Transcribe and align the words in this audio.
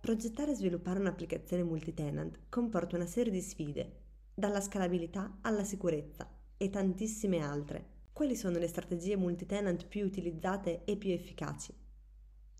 Progettare 0.00 0.52
e 0.52 0.54
sviluppare 0.54 1.00
un'applicazione 1.00 1.64
multitenant 1.64 2.42
comporta 2.48 2.94
una 2.94 3.06
serie 3.06 3.32
di 3.32 3.40
sfide, 3.40 4.02
dalla 4.32 4.60
scalabilità 4.60 5.38
alla 5.40 5.64
sicurezza 5.64 6.30
e 6.56 6.70
tantissime 6.70 7.40
altre. 7.40 7.86
Quali 8.12 8.36
sono 8.36 8.58
le 8.58 8.68
strategie 8.68 9.16
multitenant 9.16 9.88
più 9.88 10.04
utilizzate 10.04 10.84
e 10.84 10.96
più 10.96 11.10
efficaci? 11.10 11.74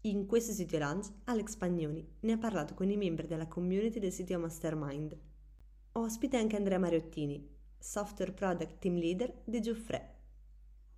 In 0.01 0.27
questo 0.27 0.53
sito 0.53 0.77
Lunch, 0.77 1.13
Alex 1.27 1.55
Pagnoni 1.55 2.05
ne 2.19 2.33
ha 2.33 2.39
parlato 2.39 2.75
con 2.75 2.91
i 2.91 2.97
membri 2.97 3.29
della 3.29 3.47
community 3.47 4.01
del 4.01 4.11
sito 4.11 4.37
Mastermind. 4.41 5.17
Ospite 5.93 6.37
anche 6.37 6.57
Andrea 6.57 6.81
Mariottini, 6.81 7.54
Software 7.85 8.33
Product 8.33 8.79
Team 8.79 8.97
Leader 8.97 9.43
di 9.45 9.61
Giuffre. 9.61 10.23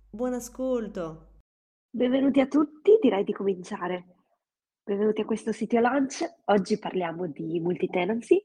Buon 0.09 0.33
ascolto! 0.33 1.41
Benvenuti 1.89 2.39
a 2.39 2.47
tutti, 2.47 2.97
direi 3.01 3.25
di 3.25 3.33
cominciare. 3.33 4.15
Benvenuti 4.83 5.19
a 5.19 5.25
questo 5.25 5.51
sito 5.51 5.77
Lunch. 5.81 6.23
Oggi 6.45 6.79
parliamo 6.79 7.27
di 7.27 7.59
multitenancy. 7.59 8.41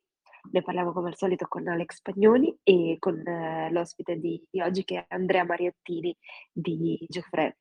Ne 0.51 0.61
parliamo 0.61 0.93
come 0.93 1.11
al 1.11 1.17
solito 1.17 1.47
con 1.47 1.69
Alex 1.69 2.03
Pagnoni 2.03 2.59
e 2.65 2.97
con 2.99 3.25
eh, 3.25 3.71
l'ospite 3.71 4.17
di, 4.17 4.45
di, 4.51 4.61
oggi 4.61 4.83
che 4.83 5.07
è 5.07 5.15
Andrea 5.15 5.45
Mariottini 5.45 6.15
di 6.53 6.99
Giuffre. 7.09 7.59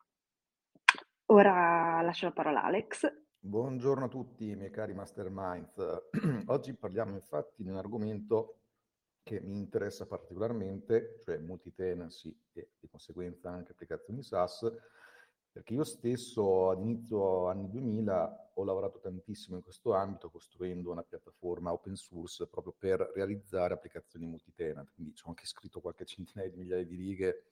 Ora 1.27 2.01
lascio 2.01 2.25
la 2.25 2.33
parola 2.33 2.63
a 2.63 2.65
Alex. 2.65 3.07
Buongiorno 3.37 4.05
a 4.05 4.09
tutti, 4.09 4.55
miei 4.55 4.71
cari 4.71 4.95
masterminds. 4.95 5.75
Oggi 6.47 6.75
parliamo 6.75 7.13
infatti 7.13 7.61
di 7.61 7.69
un 7.69 7.77
argomento 7.77 8.60
che 9.23 9.39
mi 9.41 9.57
interessa 9.57 10.05
particolarmente, 10.05 11.19
cioè 11.23 11.37
multitenancy 11.37 12.35
e 12.53 12.71
di 12.79 12.87
conseguenza 12.87 13.49
anche 13.49 13.71
applicazioni 13.71 14.23
SaaS, 14.23 14.71
perché 15.51 15.73
io 15.73 15.83
stesso 15.83 16.69
ad 16.69 16.79
inizio 16.79 17.47
anni 17.47 17.69
2000 17.69 18.51
ho 18.53 18.63
lavorato 18.63 18.99
tantissimo 18.99 19.57
in 19.57 19.63
questo 19.63 19.93
ambito 19.93 20.29
costruendo 20.29 20.91
una 20.91 21.03
piattaforma 21.03 21.73
open 21.73 21.95
source 21.95 22.47
proprio 22.47 22.73
per 22.77 23.11
realizzare 23.13 23.73
applicazioni 23.73 24.25
multitenant, 24.25 24.91
quindi 24.93 25.13
ho 25.21 25.27
anche 25.29 25.45
scritto 25.45 25.81
qualche 25.81 26.05
centinaia 26.05 26.49
di 26.49 26.57
migliaia 26.57 26.85
di 26.85 26.95
righe 26.95 27.43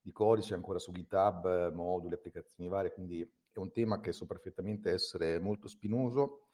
di 0.00 0.12
codice 0.12 0.54
ancora 0.54 0.78
su 0.78 0.92
GitHub, 0.92 1.72
moduli, 1.72 2.14
applicazioni 2.14 2.68
varie, 2.68 2.92
quindi 2.92 3.20
è 3.20 3.58
un 3.58 3.72
tema 3.72 4.00
che 4.00 4.12
so 4.12 4.24
perfettamente 4.24 4.90
essere 4.90 5.38
molto 5.40 5.68
spinoso 5.68 6.44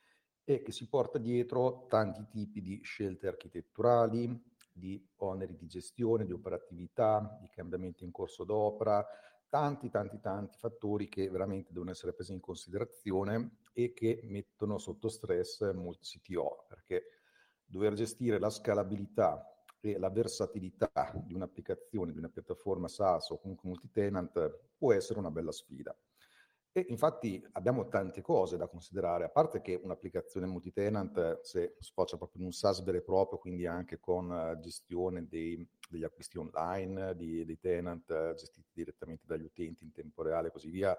e 0.43 0.63
che 0.63 0.73
si 0.73 0.89
porta 0.89 1.19
dietro 1.19 1.87
tanti 1.89 2.27
tipi 2.29 2.61
di 2.61 2.81
scelte 2.83 3.29
architetturali, 3.29 4.53
di 4.75 5.03
oneri 5.19 5.57
di 5.57 5.67
gestione, 5.67 6.25
di 6.25 6.33
operatività, 6.33 7.39
di 7.41 7.49
cambiamenti 7.49 8.05
in 8.05 8.11
corso 8.11 8.45
d'opera, 8.45 9.07
tanti, 9.49 9.89
tanti, 9.89 10.19
tanti 10.21 10.59
fattori 10.59 11.09
che 11.09 11.31
veramente 11.31 11.73
devono 11.73 11.93
essere 11.93 12.13
presi 12.13 12.33
in 12.33 12.41
considerazione 12.41 13.59
e 13.73 13.93
che 13.93 14.21
mettono 14.25 14.79
sotto 14.79 15.09
stress 15.09 15.73
molti 15.73 16.19
CTO, 16.19 16.65
perché 16.69 17.05
dover 17.65 17.95
gestire 17.95 18.41
la 18.41 18.51
scalabilità 18.51 19.49
e 19.81 19.99
la 19.99 20.11
versatilità 20.11 20.91
di 21.25 21.35
un'applicazione, 21.35 22.13
di 22.13 22.19
una 22.19 22.31
piattaforma 22.31 22.89
SaaS 22.89 23.31
o 23.31 23.39
comunque 23.39 23.69
multitenant 23.69 24.59
può 24.77 24.93
essere 24.93 25.19
una 25.21 25.31
bella 25.31 25.53
sfida. 25.53 25.95
E 26.77 26.87
infatti 26.89 27.41
abbiamo 27.53 27.87
tante 27.87 28.21
cose 28.21 28.57
da 28.57 28.67
considerare, 28.67 29.23
a 29.23 29.29
parte 29.29 29.61
che 29.61 29.79
un'applicazione 29.81 30.47
multitenant, 30.47 31.39
se 31.43 31.77
sfocia 31.79 32.17
proprio 32.17 32.41
in 32.41 32.47
un 32.47 32.53
SaaS 32.53 32.83
vero 32.83 32.99
e 32.99 33.03
proprio, 33.03 33.39
quindi 33.39 33.65
anche 33.65 34.01
con 34.01 34.59
gestione 34.61 35.29
dei, 35.29 35.65
degli 35.89 36.03
acquisti 36.03 36.37
online, 36.37 37.15
di, 37.15 37.45
dei 37.45 37.61
tenant 37.61 38.35
gestiti 38.35 38.71
direttamente 38.73 39.23
dagli 39.25 39.45
utenti 39.45 39.85
in 39.85 39.93
tempo 39.93 40.25
reale 40.25 40.49
e 40.49 40.51
così 40.51 40.69
via, 40.69 40.99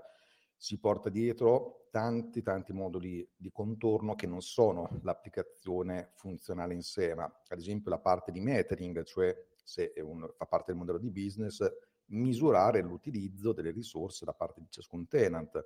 si 0.56 0.80
porta 0.80 1.10
dietro 1.10 1.88
tanti 1.92 2.42
tanti 2.42 2.72
moduli 2.72 3.28
di 3.36 3.52
contorno 3.52 4.16
che 4.16 4.28
non 4.28 4.42
sono 4.42 5.02
l'applicazione 5.04 6.12
funzionale 6.14 6.74
in 6.74 6.84
sé, 6.84 7.14
ma 7.16 7.26
ad 7.26 7.60
esempio 7.60 7.90
la 7.92 8.00
parte 8.00 8.32
di 8.32 8.40
metering, 8.40 9.04
cioè 9.04 9.36
se 9.62 9.92
un, 9.98 10.26
fa 10.38 10.46
parte 10.46 10.72
del 10.72 10.80
modello 10.80 11.00
di 11.00 11.12
business, 11.12 11.70
misurare 12.08 12.82
l'utilizzo 12.82 13.54
delle 13.54 13.72
risorse 13.72 14.26
da 14.26 14.34
parte 14.34 14.62
di 14.62 14.68
ciascun 14.70 15.08
tenant 15.08 15.64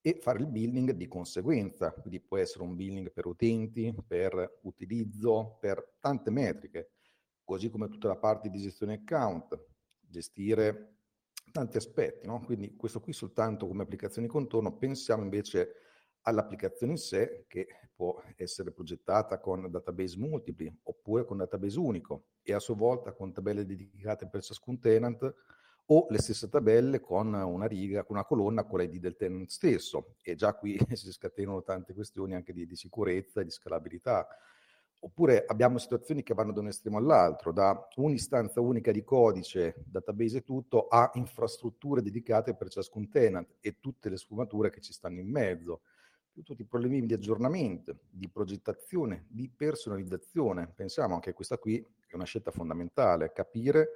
e 0.00 0.18
fare 0.20 0.38
il 0.38 0.46
billing 0.46 0.92
di 0.92 1.08
conseguenza, 1.08 1.92
quindi 1.92 2.20
può 2.20 2.36
essere 2.38 2.62
un 2.64 2.76
billing 2.76 3.12
per 3.12 3.26
utenti, 3.26 3.94
per 4.06 4.60
utilizzo, 4.62 5.58
per 5.60 5.96
tante 6.00 6.30
metriche, 6.30 6.92
così 7.44 7.68
come 7.68 7.88
tutta 7.88 8.08
la 8.08 8.16
parte 8.16 8.48
di 8.48 8.60
gestione 8.60 8.94
account, 8.94 9.58
gestire 10.00 10.96
tanti 11.50 11.76
aspetti, 11.76 12.26
no? 12.26 12.40
quindi 12.40 12.76
questo 12.76 13.00
qui 13.00 13.12
soltanto 13.12 13.66
come 13.66 13.82
applicazione 13.82 14.28
contorno, 14.28 14.76
pensiamo 14.76 15.22
invece 15.22 15.74
all'applicazione 16.22 16.92
in 16.92 16.98
sé 16.98 17.44
che 17.48 17.66
può 17.94 18.22
essere 18.36 18.70
progettata 18.70 19.40
con 19.40 19.70
database 19.70 20.18
multipli 20.18 20.72
oppure 20.84 21.24
con 21.24 21.38
database 21.38 21.78
unico 21.78 22.26
e 22.42 22.52
a 22.52 22.58
sua 22.58 22.74
volta 22.74 23.12
con 23.12 23.32
tabelle 23.32 23.64
dedicate 23.64 24.28
per 24.28 24.42
ciascun 24.42 24.78
tenant 24.78 25.34
o 25.90 26.06
le 26.10 26.18
stesse 26.18 26.48
tabelle 26.48 27.00
con 27.00 27.32
una 27.32 27.66
riga, 27.66 28.04
con 28.04 28.16
una 28.16 28.24
colonna 28.24 28.64
con 28.64 28.80
l'ID 28.80 28.98
del 28.98 29.16
tenant 29.16 29.48
stesso. 29.48 30.16
E 30.22 30.34
già 30.34 30.54
qui 30.54 30.78
si 30.92 31.10
scatenano 31.12 31.62
tante 31.62 31.94
questioni 31.94 32.34
anche 32.34 32.52
di, 32.52 32.66
di 32.66 32.76
sicurezza 32.76 33.40
e 33.40 33.44
di 33.44 33.50
scalabilità. 33.50 34.26
Oppure 35.00 35.44
abbiamo 35.46 35.78
situazioni 35.78 36.24
che 36.24 36.34
vanno 36.34 36.52
da 36.52 36.60
un 36.60 36.66
estremo 36.66 36.98
all'altro, 36.98 37.52
da 37.52 37.88
un'istanza 37.96 38.60
unica 38.60 38.90
di 38.90 39.04
codice, 39.04 39.76
database 39.86 40.38
e 40.38 40.42
tutto, 40.42 40.88
a 40.88 41.10
infrastrutture 41.14 42.02
dedicate 42.02 42.54
per 42.54 42.68
ciascun 42.68 43.08
tenant 43.08 43.54
e 43.60 43.78
tutte 43.78 44.08
le 44.08 44.16
sfumature 44.16 44.70
che 44.70 44.80
ci 44.80 44.92
stanno 44.92 45.20
in 45.20 45.30
mezzo, 45.30 45.82
tutti 46.42 46.62
i 46.62 46.66
problemi 46.66 47.06
di 47.06 47.14
aggiornamento, 47.14 47.98
di 48.10 48.28
progettazione, 48.28 49.26
di 49.28 49.48
personalizzazione. 49.48 50.72
Pensiamo 50.74 51.14
anche 51.14 51.30
a 51.30 51.34
questa 51.34 51.58
qui, 51.58 51.84
è 52.06 52.14
una 52.14 52.24
scelta 52.24 52.50
fondamentale, 52.50 53.32
capire 53.32 53.88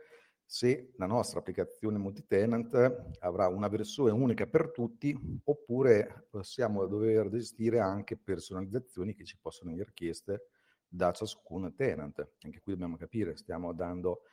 se 0.52 0.92
la 0.96 1.06
nostra 1.06 1.38
applicazione 1.38 1.96
multitenant 1.96 2.74
avrà 3.20 3.48
una 3.48 3.68
versione 3.68 4.10
unica 4.10 4.46
per 4.46 4.70
tutti 4.70 5.18
oppure 5.44 6.26
possiamo 6.28 6.84
dover 6.84 7.30
gestire 7.30 7.80
anche 7.80 8.18
personalizzazioni 8.18 9.14
che 9.14 9.24
ci 9.24 9.38
possono 9.40 9.70
venire 9.70 9.92
chieste 9.94 10.48
da 10.86 11.10
ciascun 11.10 11.74
tenant. 11.74 12.18
Anche 12.42 12.60
qui 12.60 12.72
dobbiamo 12.72 12.98
capire, 12.98 13.34
stiamo 13.34 13.72
dando 13.72 14.24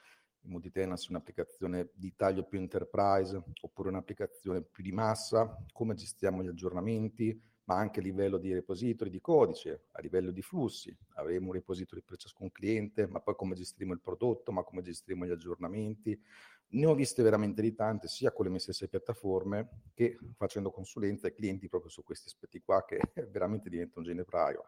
in 0.41 0.51
multitenant 0.51 1.01
un'applicazione 1.07 1.91
di 1.93 2.13
taglio 2.17 2.43
più 2.43 2.59
enterprise 2.59 3.41
oppure 3.61 3.87
un'applicazione 3.87 4.61
più 4.61 4.83
di 4.83 4.91
massa, 4.91 5.55
come 5.71 5.93
gestiamo 5.93 6.43
gli 6.43 6.47
aggiornamenti, 6.47 7.41
ma 7.69 7.75
anche 7.75 7.99
a 7.99 8.03
livello 8.03 8.39
di 8.39 8.51
repository 8.51 9.11
di 9.11 9.21
codice, 9.21 9.83
a 9.91 10.01
livello 10.01 10.31
di 10.31 10.41
flussi. 10.41 10.95
Avremo 11.13 11.47
un 11.47 11.53
repository 11.53 12.01
per 12.01 12.17
ciascun 12.17 12.51
cliente, 12.51 13.05
ma 13.05 13.19
poi 13.19 13.35
come 13.35 13.53
gestiremo 13.53 13.93
il 13.93 14.01
prodotto, 14.01 14.51
ma 14.51 14.63
come 14.63 14.81
gestiremo 14.81 15.27
gli 15.27 15.29
aggiornamenti. 15.29 16.19
Ne 16.71 16.85
ho 16.87 16.95
viste 16.95 17.21
veramente 17.21 17.61
di 17.61 17.75
tante, 17.75 18.07
sia 18.07 18.31
con 18.31 18.45
le 18.45 18.51
mie 18.51 18.59
stesse 18.59 18.87
piattaforme 18.87 19.83
che 19.93 20.17
facendo 20.35 20.71
consulenza 20.71 21.27
ai 21.27 21.35
clienti 21.35 21.69
proprio 21.69 21.91
su 21.91 22.01
questi 22.03 22.27
aspetti 22.27 22.59
qua, 22.59 22.83
che 22.83 22.99
veramente 23.29 23.69
diventa 23.69 23.99
un 23.99 24.05
ginepraio. 24.05 24.65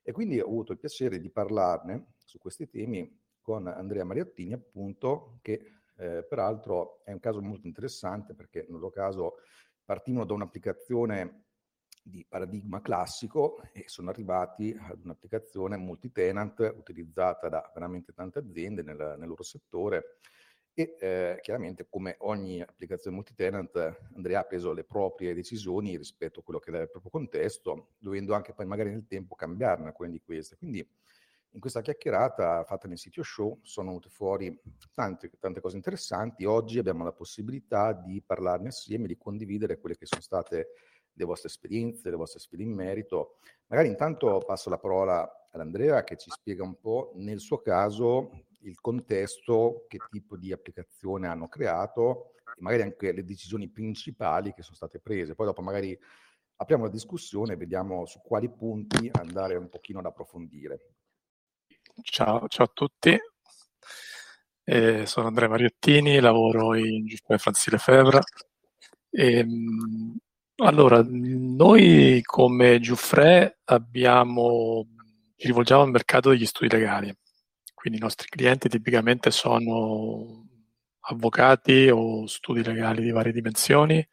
E 0.00 0.12
quindi 0.12 0.40
ho 0.40 0.46
avuto 0.46 0.72
il 0.72 0.78
piacere 0.78 1.20
di 1.20 1.28
parlarne 1.28 2.14
su 2.24 2.38
questi 2.38 2.66
temi 2.66 3.14
con 3.42 3.66
Andrea 3.66 4.04
Mariottini, 4.04 4.54
appunto, 4.54 5.38
che 5.42 5.72
eh, 5.98 6.24
peraltro 6.26 7.02
è 7.04 7.12
un 7.12 7.20
caso 7.20 7.42
molto 7.42 7.66
interessante 7.66 8.32
perché 8.32 8.60
nel 8.60 8.78
loro 8.78 8.88
caso 8.88 9.34
partivano 9.84 10.24
da 10.24 10.32
un'applicazione 10.32 11.47
di 12.08 12.24
paradigma 12.28 12.80
classico 12.80 13.60
e 13.72 13.84
sono 13.86 14.10
arrivati 14.10 14.76
ad 14.78 15.04
un'applicazione 15.04 15.76
multi-tenant 15.76 16.74
utilizzata 16.76 17.48
da 17.48 17.70
veramente 17.74 18.12
tante 18.12 18.38
aziende 18.38 18.82
nel, 18.82 19.16
nel 19.18 19.28
loro 19.28 19.42
settore 19.42 20.18
e 20.72 20.96
eh, 21.00 21.38
chiaramente 21.42 21.86
come 21.88 22.14
ogni 22.20 22.60
applicazione 22.60 23.16
multitenant 23.16 23.98
Andrea 24.14 24.40
ha 24.40 24.44
preso 24.44 24.72
le 24.72 24.84
proprie 24.84 25.34
decisioni 25.34 25.96
rispetto 25.96 26.40
a 26.40 26.42
quello 26.44 26.60
che 26.60 26.70
era 26.70 26.82
il 26.82 26.90
proprio 26.90 27.10
contesto, 27.10 27.94
dovendo 27.98 28.32
anche 28.32 28.54
poi 28.54 28.66
magari 28.66 28.90
nel 28.90 29.06
tempo 29.08 29.34
cambiarne 29.34 29.88
alcune 29.88 30.10
di 30.10 30.20
queste. 30.20 30.56
Quindi 30.56 30.88
In 31.52 31.60
questa 31.60 31.80
chiacchierata 31.80 32.62
fatta 32.64 32.86
nel 32.88 32.98
sito 32.98 33.22
show 33.22 33.58
sono 33.62 33.88
venute 33.88 34.10
fuori 34.10 34.60
tante, 34.92 35.30
tante 35.38 35.60
cose 35.60 35.76
interessanti. 35.76 36.44
Oggi 36.44 36.78
abbiamo 36.78 37.04
la 37.04 37.12
possibilità 37.12 37.92
di 37.94 38.22
parlarne 38.22 38.68
assieme, 38.68 39.06
di 39.06 39.16
condividere 39.16 39.78
quelle 39.78 39.96
che 39.96 40.04
sono 40.04 40.20
state 40.20 40.68
le 41.18 41.24
vostre 41.24 41.48
esperienze, 41.48 42.10
le 42.10 42.16
vostre 42.16 42.40
sfide 42.40 42.62
in 42.62 42.72
merito. 42.72 43.36
Magari 43.66 43.88
intanto 43.88 44.42
passo 44.46 44.70
la 44.70 44.78
parola 44.78 45.20
ad 45.50 45.60
Andrea 45.60 46.04
che 46.04 46.16
ci 46.16 46.30
spiega 46.30 46.62
un 46.62 46.78
po' 46.78 47.12
nel 47.16 47.40
suo 47.40 47.58
caso 47.58 48.30
il 48.62 48.80
contesto, 48.80 49.84
che 49.88 49.98
tipo 50.10 50.36
di 50.36 50.52
applicazione 50.52 51.28
hanno 51.28 51.48
creato 51.48 52.32
e 52.44 52.60
magari 52.60 52.82
anche 52.82 53.12
le 53.12 53.24
decisioni 53.24 53.68
principali 53.68 54.52
che 54.52 54.62
sono 54.62 54.76
state 54.76 55.00
prese. 55.00 55.34
Poi 55.34 55.46
dopo 55.46 55.62
magari 55.62 55.98
apriamo 56.56 56.84
la 56.84 56.90
discussione 56.90 57.52
e 57.52 57.56
vediamo 57.56 58.04
su 58.06 58.20
quali 58.20 58.50
punti 58.50 59.10
andare 59.12 59.56
un 59.56 59.68
pochino 59.68 60.00
ad 60.00 60.06
approfondire. 60.06 60.94
Ciao, 62.02 62.46
ciao 62.48 62.66
a 62.66 62.70
tutti, 62.72 63.18
eh, 64.64 65.06
sono 65.06 65.28
Andrea 65.28 65.48
Mariottini, 65.48 66.20
lavoro 66.20 66.74
in 66.74 67.06
Giuseppe 67.06 67.38
Franzi 67.38 67.70
Lefebvre. 67.70 68.20
E, 69.10 69.38
ehm, 69.38 70.16
allora, 70.60 71.04
noi 71.08 72.20
come 72.24 72.80
Giuffre 72.80 73.60
abbiamo, 73.64 74.86
ci 75.36 75.46
rivolgiamo 75.46 75.82
al 75.82 75.90
mercato 75.90 76.30
degli 76.30 76.46
studi 76.46 76.68
legali, 76.68 77.14
quindi 77.74 77.98
i 77.98 78.02
nostri 78.02 78.28
clienti 78.28 78.68
tipicamente 78.68 79.30
sono 79.30 80.46
avvocati 81.00 81.88
o 81.90 82.26
studi 82.26 82.64
legali 82.64 83.02
di 83.02 83.10
varie 83.10 83.32
dimensioni, 83.32 84.06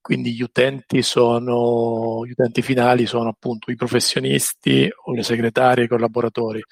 quindi 0.00 0.34
gli 0.34 0.42
utenti, 0.42 1.02
sono, 1.02 2.26
gli 2.26 2.32
utenti 2.32 2.60
finali 2.60 3.06
sono 3.06 3.30
appunto 3.30 3.70
i 3.70 3.76
professionisti 3.76 4.90
o 5.04 5.12
le 5.14 5.22
segretarie, 5.22 5.84
i 5.84 5.88
collaboratori. 5.88 6.62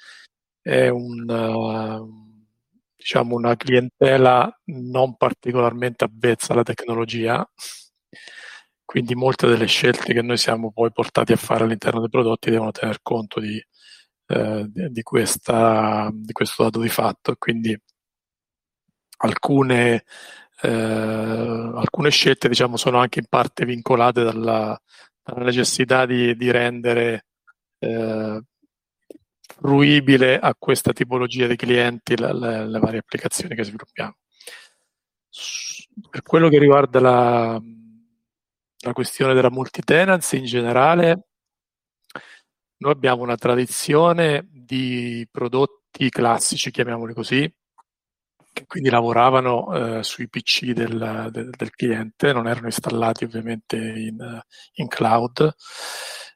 È 0.60 0.88
un, 0.88 1.24
diciamo 2.96 3.34
una 3.36 3.56
clientela 3.56 4.52
non 4.66 5.16
particolarmente 5.16 6.04
avvezza 6.04 6.52
alla 6.52 6.62
tecnologia, 6.62 7.48
quindi 8.92 9.14
molte 9.14 9.46
delle 9.46 9.64
scelte 9.64 10.12
che 10.12 10.20
noi 10.20 10.36
siamo 10.36 10.70
poi 10.70 10.92
portati 10.92 11.32
a 11.32 11.36
fare 11.36 11.64
all'interno 11.64 12.00
dei 12.00 12.10
prodotti 12.10 12.50
devono 12.50 12.72
tener 12.72 12.98
conto 13.00 13.40
di, 13.40 13.58
eh, 14.26 14.66
di, 14.68 15.02
questa, 15.02 16.10
di 16.12 16.32
questo 16.32 16.64
dato 16.64 16.78
di 16.78 16.90
fatto. 16.90 17.34
Quindi 17.38 17.74
alcune 19.16 20.04
eh, 20.60 20.68
alcune 20.68 22.10
scelte 22.10 22.48
diciamo, 22.48 22.76
sono 22.76 22.98
anche 22.98 23.20
in 23.20 23.26
parte 23.30 23.64
vincolate 23.64 24.24
dalla, 24.24 24.78
dalla 25.22 25.44
necessità 25.44 26.04
di, 26.04 26.36
di 26.36 26.50
rendere 26.50 27.24
eh, 27.78 28.42
fruibile 29.40 30.38
a 30.38 30.54
questa 30.54 30.92
tipologia 30.92 31.46
di 31.46 31.56
clienti 31.56 32.14
le, 32.14 32.34
le, 32.34 32.68
le, 32.68 32.78
varie 32.78 32.98
applicazioni 32.98 33.54
che 33.54 33.64
sviluppiamo. 33.64 34.16
Per 36.10 36.22
quello 36.22 36.50
che 36.50 36.58
riguarda 36.58 37.00
la, 37.00 37.62
la 38.82 38.92
questione 38.92 39.34
della 39.34 39.50
multitenancy 39.50 40.38
in 40.38 40.44
generale, 40.44 41.26
noi 42.78 42.92
abbiamo 42.92 43.22
una 43.22 43.36
tradizione 43.36 44.46
di 44.50 45.26
prodotti 45.30 46.10
classici, 46.10 46.70
chiamiamoli 46.72 47.14
così, 47.14 47.52
che 48.52 48.66
quindi 48.66 48.90
lavoravano 48.90 49.98
eh, 49.98 50.02
sui 50.02 50.28
PC 50.28 50.72
del, 50.72 51.28
del, 51.30 51.50
del, 51.50 51.70
cliente, 51.70 52.32
non 52.32 52.48
erano 52.48 52.66
installati 52.66 53.24
ovviamente 53.24 53.76
in, 53.76 54.42
in 54.74 54.88
cloud. 54.88 55.54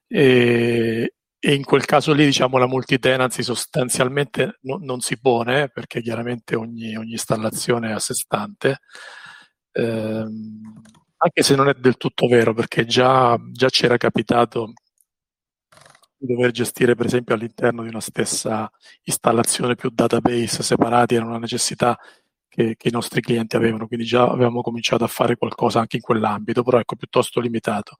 E, 0.06 1.14
e, 1.38 1.54
in 1.54 1.64
quel 1.64 1.84
caso 1.84 2.12
lì, 2.12 2.24
diciamo, 2.24 2.58
la 2.58 2.68
multitenancy 2.68 3.42
sostanzialmente 3.42 4.58
no, 4.62 4.78
non 4.80 5.00
si 5.00 5.18
pone 5.18 5.68
perché 5.68 6.00
chiaramente 6.00 6.54
ogni, 6.54 6.96
ogni 6.96 7.12
installazione 7.12 7.90
è 7.90 7.92
a 7.92 7.98
sé 7.98 8.14
stante. 8.14 8.78
Eh, 9.72 10.26
anche 11.18 11.42
se 11.42 11.54
non 11.54 11.68
è 11.68 11.74
del 11.74 11.96
tutto 11.96 12.26
vero, 12.26 12.52
perché 12.54 12.84
già, 12.84 13.38
già 13.52 13.68
c'era 13.68 13.96
capitato 13.96 14.72
di 16.18 16.26
dover 16.26 16.50
gestire 16.50 16.94
per 16.94 17.06
esempio 17.06 17.34
all'interno 17.34 17.82
di 17.82 17.88
una 17.88 18.00
stessa 18.00 18.70
installazione 19.02 19.74
più 19.74 19.90
database 19.90 20.62
separati 20.62 21.14
era 21.14 21.26
una 21.26 21.38
necessità 21.38 21.98
che, 22.48 22.74
che, 22.76 22.88
i 22.88 22.92
nostri 22.92 23.20
clienti 23.20 23.56
avevano, 23.56 23.86
quindi 23.86 24.06
già 24.06 24.22
avevamo 24.22 24.62
cominciato 24.62 25.04
a 25.04 25.08
fare 25.08 25.36
qualcosa 25.36 25.80
anche 25.80 25.96
in 25.96 26.02
quell'ambito, 26.02 26.62
però 26.62 26.78
ecco 26.78 26.96
piuttosto 26.96 27.40
limitato. 27.40 27.96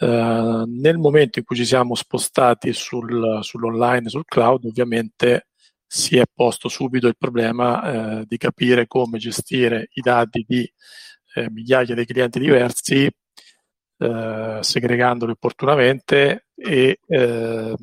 Uh, 0.00 0.64
nel 0.66 0.98
momento 0.98 1.38
in 1.38 1.44
cui 1.44 1.54
ci 1.56 1.64
siamo 1.64 1.94
spostati 1.94 2.72
sul, 2.72 3.38
sull'online, 3.42 4.08
sul 4.08 4.24
cloud, 4.24 4.64
ovviamente 4.64 5.48
si 5.86 6.16
è 6.16 6.24
posto 6.32 6.68
subito 6.68 7.06
il 7.06 7.16
problema 7.16 8.20
eh, 8.20 8.24
di 8.26 8.36
capire 8.36 8.86
come 8.86 9.18
gestire 9.18 9.88
i 9.92 10.00
dati 10.00 10.44
di 10.48 10.68
eh, 11.34 11.50
migliaia 11.50 11.94
di 11.94 12.04
clienti 12.06 12.38
diversi 12.38 13.10
eh, 13.98 14.58
segregandoli 14.60 15.32
opportunamente 15.32 16.46
e 16.54 16.98
eh, 17.06 17.74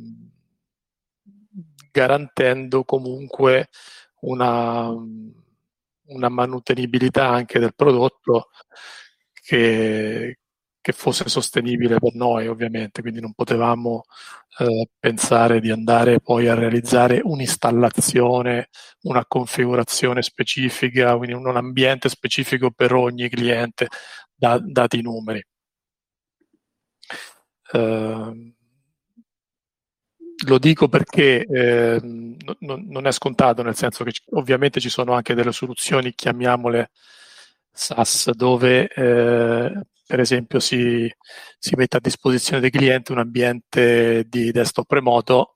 garantendo 1.92 2.84
comunque 2.84 3.70
una, 4.22 4.90
una, 4.90 6.30
manutenibilità 6.30 7.28
anche 7.28 7.60
del 7.60 7.74
prodotto 7.76 8.50
che, 9.34 10.40
che, 10.82 10.92
fosse 10.94 11.30
sostenibile 11.30 12.00
per 12.00 12.14
noi 12.16 12.48
ovviamente, 12.48 13.02
quindi 13.02 13.22
non 13.22 13.34
potevamo 13.34 14.04
eh, 14.60 14.88
pensare 15.00 15.60
di 15.60 15.72
andare 15.72 16.20
poi 16.20 16.48
a 16.48 16.56
realizzare 16.56 17.22
un'installazione, 17.24 18.70
una 19.04 19.26
configurazione 19.26 20.22
specifica, 20.22 21.16
quindi 21.18 21.36
un 21.36 21.56
ambiente 21.56 22.10
specifico 22.10 22.72
per 22.72 22.94
ogni 22.94 23.30
cliente, 23.30 23.88
da, 24.36 24.60
dati 24.60 25.00
i 25.00 25.02
numeri. 25.02 25.44
Ehm, 27.74 28.54
lo 30.46 30.58
dico 30.58 30.88
perché 30.88 31.46
eh, 31.46 32.00
non, 32.02 32.86
non 32.88 33.06
è 33.08 33.12
scontato, 33.12 33.62
nel 33.62 33.76
senso 33.76 34.04
che 34.04 34.14
ovviamente 34.32 34.80
ci 34.80 34.90
sono 34.90 35.14
anche 35.14 35.36
delle 35.36 35.52
soluzioni, 35.52 36.14
chiamiamole 36.16 36.90
SaaS, 37.72 38.32
dove 38.32 38.88
eh, 38.88 39.72
per 40.12 40.20
esempio 40.20 40.60
si, 40.60 41.10
si, 41.58 41.74
mette 41.78 41.96
a 41.96 42.02
disposizione 42.02 42.60
dei 42.60 42.70
clienti 42.70 43.14
un 43.14 43.20
ambiente 43.20 44.26
di 44.28 44.52
desktop 44.52 44.92
remoto 44.92 45.56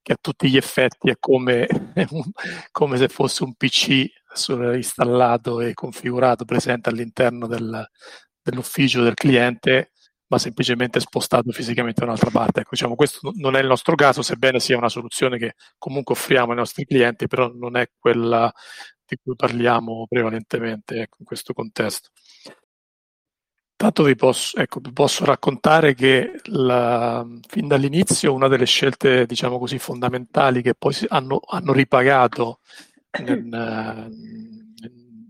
che 0.00 0.12
a 0.14 0.18
tutti 0.18 0.48
gli 0.48 0.56
effetti 0.56 1.10
è 1.10 1.16
come, 1.18 1.66
come 2.72 2.96
se 2.96 3.08
fosse 3.08 3.44
un 3.44 3.52
PC 3.54 4.06
installato 4.74 5.60
e 5.60 5.74
configurato 5.74 6.46
presente 6.46 6.88
all'interno 6.88 7.46
del, 7.46 7.86
dell'ufficio 8.40 9.02
del 9.02 9.12
cliente 9.12 9.90
ma 10.28 10.38
semplicemente 10.38 10.98
spostato 10.98 11.52
fisicamente 11.52 12.00
da 12.00 12.06
un'altra 12.06 12.30
parte. 12.30 12.60
Ecco, 12.60 12.70
diciamo, 12.70 12.94
questo 12.94 13.30
non 13.34 13.56
è 13.56 13.60
il 13.60 13.66
nostro 13.66 13.94
caso, 13.94 14.22
sebbene 14.22 14.58
sia 14.58 14.78
una 14.78 14.88
soluzione 14.88 15.36
che 15.36 15.52
comunque 15.76 16.14
offriamo 16.14 16.52
ai 16.52 16.56
nostri 16.56 16.86
clienti, 16.86 17.26
però 17.26 17.52
non 17.52 17.76
è 17.76 17.88
quella 17.98 18.50
di 19.04 19.18
cui 19.22 19.36
parliamo 19.36 20.06
prevalentemente 20.08 21.02
ecco, 21.02 21.16
in 21.18 21.26
questo 21.26 21.52
contesto. 21.52 22.08
Tanto 23.76 24.04
vi 24.04 24.14
posso, 24.14 24.56
ecco, 24.56 24.80
vi 24.80 24.92
posso 24.92 25.24
raccontare 25.24 25.94
che 25.94 26.40
la, 26.44 27.26
fin 27.48 27.66
dall'inizio 27.66 28.32
una 28.32 28.48
delle 28.48 28.66
scelte, 28.66 29.26
diciamo 29.26 29.58
così, 29.58 29.78
fondamentali 29.78 30.62
che 30.62 30.74
poi 30.74 30.94
hanno, 31.08 31.40
hanno 31.44 31.72
ripagato 31.72 32.60
nel, 33.22 34.08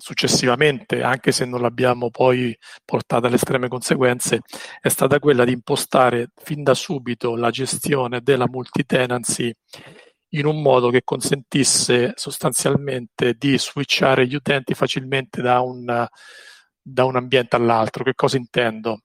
successivamente, 0.05 1.03
anche 1.03 1.33
se 1.33 1.47
non 1.47 1.63
l'abbiamo 1.63 2.11
poi 2.11 2.55
portata 2.85 3.27
alle 3.27 3.37
estreme 3.37 3.69
conseguenze, 3.69 4.43
è 4.79 4.89
stata 4.89 5.19
quella 5.19 5.47
di 5.47 5.53
impostare 5.53 6.29
fin 6.35 6.63
da 6.63 6.75
subito 6.75 7.37
la 7.37 7.49
gestione 7.51 8.21
della 8.21 8.47
multitenancy 8.47 9.51
in 10.35 10.45
un 10.45 10.61
modo 10.61 10.91
che 10.91 11.05
consentisse 11.05 12.13
sostanzialmente 12.17 13.33
di 13.39 13.59
switchare 13.59 14.27
gli 14.27 14.35
utenti 14.35 14.75
facilmente 14.75 15.41
da 15.41 15.61
un, 15.61 16.07
da 16.87 17.05
un 17.05 17.17
ambiente 17.17 17.57
all'altro. 17.57 18.05
Che 18.05 18.15
cosa 18.15 18.37
intendo? 18.37 19.01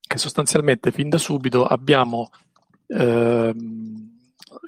Che 0.00 0.18
sostanzialmente 0.18 0.90
fin 0.90 1.08
da 1.08 1.18
subito 1.18 1.64
abbiamo 1.64 2.30
eh, 2.88 3.54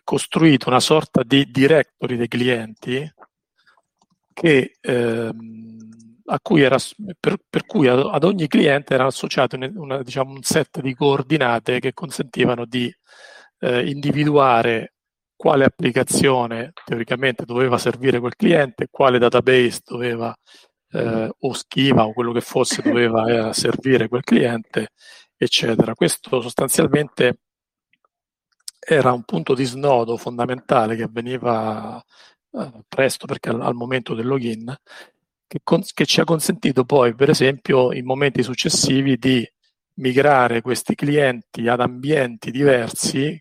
costruito 0.04 0.68
una 0.68 0.80
sorta 0.80 1.22
di 1.22 1.50
directory 1.50 2.16
dei 2.16 2.28
clienti 2.28 3.12
che, 4.32 4.76
ehm, 4.80 5.88
cui 6.42 6.62
era, 6.62 6.76
per, 7.18 7.38
per, 7.48 7.66
cui 7.66 7.88
ad 7.88 8.24
ogni 8.24 8.46
cliente 8.46 8.94
era 8.94 9.06
associato 9.06 9.56
una, 9.56 10.02
diciamo, 10.02 10.32
un 10.32 10.42
set 10.42 10.80
di 10.80 10.94
coordinate 10.94 11.80
che 11.80 11.92
consentivano 11.92 12.64
di 12.66 12.92
eh, 13.60 13.88
individuare 13.90 14.94
quale 15.34 15.64
applicazione 15.64 16.72
teoricamente 16.84 17.44
doveva 17.44 17.78
servire 17.78 18.20
quel 18.20 18.36
cliente, 18.36 18.88
quale 18.90 19.18
database 19.18 19.80
doveva 19.84 20.34
eh, 20.92 21.30
o 21.38 21.52
schema 21.52 22.04
o 22.04 22.12
quello 22.12 22.32
che 22.32 22.40
fosse 22.40 22.82
doveva 22.82 23.48
eh, 23.48 23.52
servire 23.52 24.08
quel 24.08 24.22
cliente, 24.22 24.90
eccetera. 25.36 25.94
Questo 25.94 26.40
sostanzialmente 26.40 27.38
era 28.78 29.12
un 29.12 29.24
punto 29.24 29.54
di 29.54 29.64
snodo 29.64 30.16
fondamentale 30.16 30.96
che 30.96 31.04
avveniva 31.04 32.02
eh, 32.52 32.70
presto 32.88 33.26
perché 33.26 33.50
al, 33.50 33.60
al, 33.60 33.74
momento 33.74 34.14
del 34.14 34.26
login 34.26 34.74
che, 35.46 35.60
con, 35.62 35.82
che 35.92 36.06
ci 36.06 36.20
ha 36.20 36.24
consentito 36.24 36.84
poi 36.84 37.14
per 37.14 37.28
esempio 37.28 37.92
in 37.92 38.06
momenti 38.06 38.42
successivi 38.42 39.16
di 39.18 39.46
migrare 39.94 40.62
questi 40.62 40.94
clienti 40.94 41.68
ad 41.68 41.80
ambienti 41.80 42.50
diversi 42.50 43.40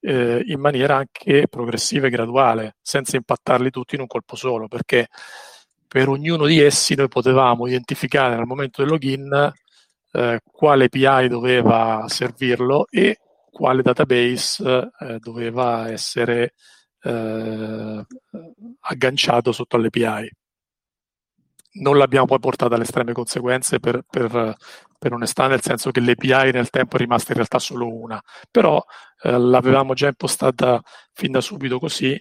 eh, 0.00 0.42
in 0.46 0.60
maniera 0.60 0.96
anche 0.96 1.48
progressiva 1.48 2.06
e 2.06 2.10
graduale, 2.10 2.76
senza 2.80 3.16
impattarli 3.16 3.70
tutti 3.70 3.94
in 3.94 4.02
un 4.02 4.06
colpo 4.06 4.36
solo, 4.36 4.68
perché 4.68 5.08
per 5.88 6.08
ognuno 6.08 6.46
di 6.46 6.60
essi 6.60 6.94
noi 6.94 7.08
potevamo 7.08 7.66
identificare 7.66 8.34
al 8.34 8.46
momento 8.46 8.82
del 8.82 8.90
login 8.90 9.52
eh, 10.12 10.40
quale 10.44 10.84
API 10.84 11.28
doveva 11.28 12.04
servirlo 12.08 12.86
e 12.90 13.18
quale 13.50 13.82
database 13.82 14.90
eh, 15.00 15.18
doveva 15.18 15.90
essere 15.90 16.54
eh, 17.02 18.06
agganciato 18.80 19.52
sotto 19.52 19.76
all'API 19.76 20.30
non 21.78 21.96
l'abbiamo 21.96 22.26
poi 22.26 22.38
portata 22.38 22.74
alle 22.74 22.84
estreme 22.84 23.12
conseguenze 23.12 23.78
per, 23.78 24.02
per, 24.08 24.56
per, 24.98 25.12
onestà, 25.12 25.46
nel 25.46 25.60
senso 25.60 25.90
che 25.90 26.00
l'API 26.00 26.52
nel 26.52 26.70
tempo 26.70 26.96
è 26.96 26.98
rimasta 26.98 27.30
in 27.30 27.36
realtà 27.36 27.58
solo 27.58 27.92
una, 27.92 28.20
però 28.50 28.82
eh, 29.22 29.38
l'avevamo 29.38 29.94
già 29.94 30.08
impostata 30.08 30.80
fin 31.12 31.32
da 31.32 31.40
subito 31.40 31.78
così 31.78 32.20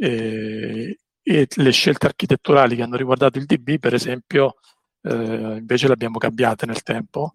eh, 0.00 0.98
e 1.30 1.46
le 1.56 1.72
scelte 1.72 2.06
architetturali 2.06 2.74
che 2.74 2.82
hanno 2.82 2.96
riguardato 2.96 3.36
il 3.36 3.44
DB, 3.44 3.78
per 3.78 3.92
esempio, 3.92 4.56
eh, 5.02 5.12
invece 5.58 5.86
le 5.86 5.92
abbiamo 5.92 6.16
cambiate 6.16 6.64
nel 6.64 6.82
tempo 6.82 7.32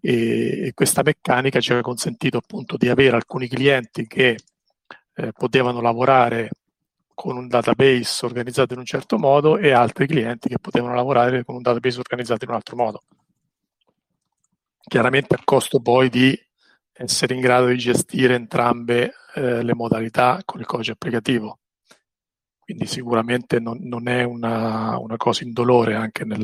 e, 0.00 0.66
e, 0.66 0.72
questa 0.74 1.02
meccanica 1.04 1.60
ci 1.60 1.72
ha 1.72 1.80
consentito 1.80 2.38
appunto 2.38 2.76
di 2.76 2.88
avere 2.88 3.14
alcuni 3.14 3.46
clienti 3.46 4.08
che 4.08 4.36
eh, 5.14 5.30
potevano 5.30 5.80
lavorare 5.80 6.50
con 7.14 7.36
un 7.36 7.46
database 7.46 8.26
organizzato 8.26 8.72
in 8.72 8.80
un 8.80 8.84
certo 8.84 9.16
modo 9.16 9.58
e 9.58 9.70
altri 9.70 10.08
clienti 10.08 10.48
che 10.48 10.58
potevano 10.58 10.94
lavorare 10.94 11.44
con 11.44 11.54
un 11.54 11.62
database 11.62 12.00
organizzato 12.00 12.44
in 12.44 12.50
un 12.50 12.56
altro 12.56 12.74
modo. 12.74 13.02
Chiaramente 14.88 15.36
a 15.36 15.40
costo 15.44 15.78
poi 15.80 16.08
di 16.10 16.36
essere 16.92 17.34
in 17.34 17.40
grado 17.40 17.66
di 17.66 17.78
gestire 17.78 18.34
entrambe 18.34 19.14
eh, 19.36 19.62
le 19.62 19.74
modalità 19.74 20.42
con 20.44 20.58
il 20.58 20.66
codice 20.66 20.90
applicativo. 20.90 21.58
Quindi 22.64 22.86
sicuramente 22.86 23.60
non, 23.60 23.78
non 23.82 24.08
è 24.08 24.22
una, 24.24 24.98
una, 24.98 25.16
cosa 25.18 25.44
indolore 25.44 25.94
anche 25.94 26.24
nel, 26.24 26.38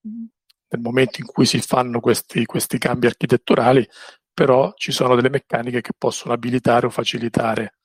nel, 0.00 0.80
momento 0.80 1.20
in 1.20 1.26
cui 1.26 1.46
si 1.46 1.60
fanno 1.60 1.98
questi, 1.98 2.44
questi 2.44 2.76
cambi 2.76 3.06
architetturali, 3.06 3.88
però 4.34 4.74
ci 4.74 4.92
sono 4.92 5.14
delle 5.14 5.30
meccaniche 5.30 5.80
che 5.80 5.92
possono 5.96 6.34
abilitare 6.34 6.84
o 6.84 6.90
facilitare 6.90 7.78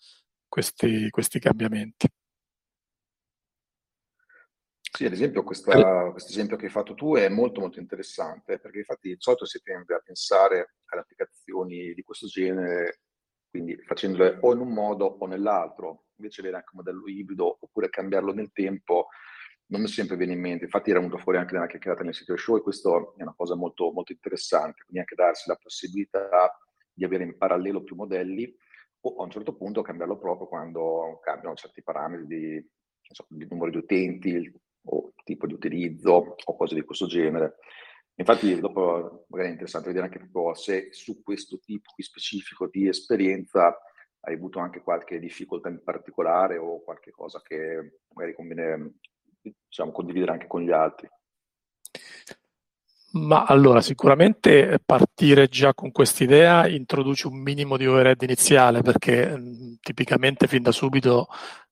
questi, 0.50 1.10
questi 1.10 1.39
cambiamenti. 1.39 2.10
Sì, 4.93 5.05
ad 5.05 5.13
esempio 5.13 5.43
questo 5.43 5.71
esempio 6.17 6.57
che 6.57 6.65
hai 6.65 6.71
fatto 6.71 6.93
tu 6.93 7.15
è 7.15 7.29
molto 7.29 7.62
molto 7.62 7.79
interessante 7.79 8.60
perché 8.60 8.79
infatti 8.79 9.07
di 9.07 9.15
solito 9.17 9.45
si 9.45 9.62
tende 9.62 9.95
a 9.95 10.01
pensare 10.03 10.75
alle 10.88 11.01
applicazioni 11.01 11.93
di 11.93 12.01
questo 12.03 12.27
genere, 12.27 13.00
quindi 13.50 13.77
facendole 13.86 14.38
o 14.41 14.51
in 14.51 14.60
un 14.60 14.74
modo 14.74 15.05
o 15.05 15.25
nell'altro, 15.27 16.07
invece 16.22 16.42
avere 16.42 16.58
anche 16.58 16.70
un 16.74 16.84
modello 16.84 17.08
ibrido 17.08 17.58
oppure 17.60 17.90
cambiarlo 17.90 18.34
nel 18.34 18.51
tempo 18.54 19.08
non 19.72 19.82
mi 19.82 19.88
sempre 19.88 20.18
viene 20.18 20.34
in 20.34 20.40
mente. 20.40 20.66
Infatti 20.66 20.90
era 20.90 21.00
venuto 21.00 21.18
fuori 21.18 21.38
anche 21.38 21.54
nella 21.54 21.68
chiacchierata 21.68 22.04
nel 22.04 22.13
sito 22.13 22.36
show 22.36 22.58
e 22.58 22.62
questo 22.62 23.16
è 23.18 23.22
una 23.22 23.34
cosa 23.36 23.56
molto, 23.56 23.92
molto 23.92 24.12
interessante, 24.12 24.84
quindi 24.84 25.00
anche 25.00 25.16
darsi 25.16 25.50
la 25.50 25.56
possibilità 25.56 26.58
di 26.94 27.06
avere 27.06 27.24
in 27.24 27.38
parallelo 27.38 27.82
più 27.82 27.96
modelli 27.96 28.54
o 29.04 29.16
a 29.16 29.24
un 29.24 29.32
certo 29.32 29.56
punto 29.56 29.82
cambiarlo 29.82 30.18
proprio 30.18 30.48
quando 30.48 31.20
cambiano 31.24 31.56
certi 31.56 31.82
parametri 31.82 32.28
di, 32.28 32.70
so, 33.01 33.25
numero 33.30 33.72
di 33.72 33.78
utenti 33.78 34.62
o 34.84 35.13
tipo 35.24 35.48
di 35.48 35.54
utilizzo 35.54 36.36
o 36.44 36.56
cose 36.56 36.75
di 36.75 36.82
questo 36.82 37.08
genere. 37.08 37.56
Infatti 38.16 38.60
dopo 38.60 39.25
magari 39.30 39.50
è 39.50 39.51
interessante 39.54 39.88
vedere 39.88 40.06
anche 40.06 40.30
se 40.56 40.90
su 40.92 41.24
questo 41.24 41.60
tipo 41.60 41.92
di 41.96 42.04
specifico 42.04 42.68
di 42.68 42.88
esperienza 42.88 43.75
hai 44.22 44.36
avuto 44.36 44.60
anche 44.60 44.82
qualche 44.82 45.20
difficoltà 45.20 45.70
in 45.70 45.82
particolare 45.84 46.58
o 46.58 46.84
qualche 46.84 47.12
cosa 47.12 47.42
che 47.44 48.00
magari 48.13 48.36
conviene 48.36 48.94
diciamo, 49.42 49.92
condividere 49.92 50.32
anche 50.32 50.48
con 50.48 50.62
gli 50.62 50.72
altri. 50.72 51.08
Ma 53.13 53.44
allora, 53.44 53.82
sicuramente 53.82 54.80
partire 54.86 55.50
già 55.50 55.74
con 55.74 55.92
quest'idea 55.92 56.66
introduce 56.68 57.28
un 57.28 57.42
minimo 57.42 57.75
di 57.75 57.86
overhead 57.86 58.22
iniziale 58.22 58.82
perché 58.82 59.38
mh, 59.38 59.80
tipicamente 59.82 60.48
fin 60.48 60.62
da 60.62 60.72
subito 60.72 61.28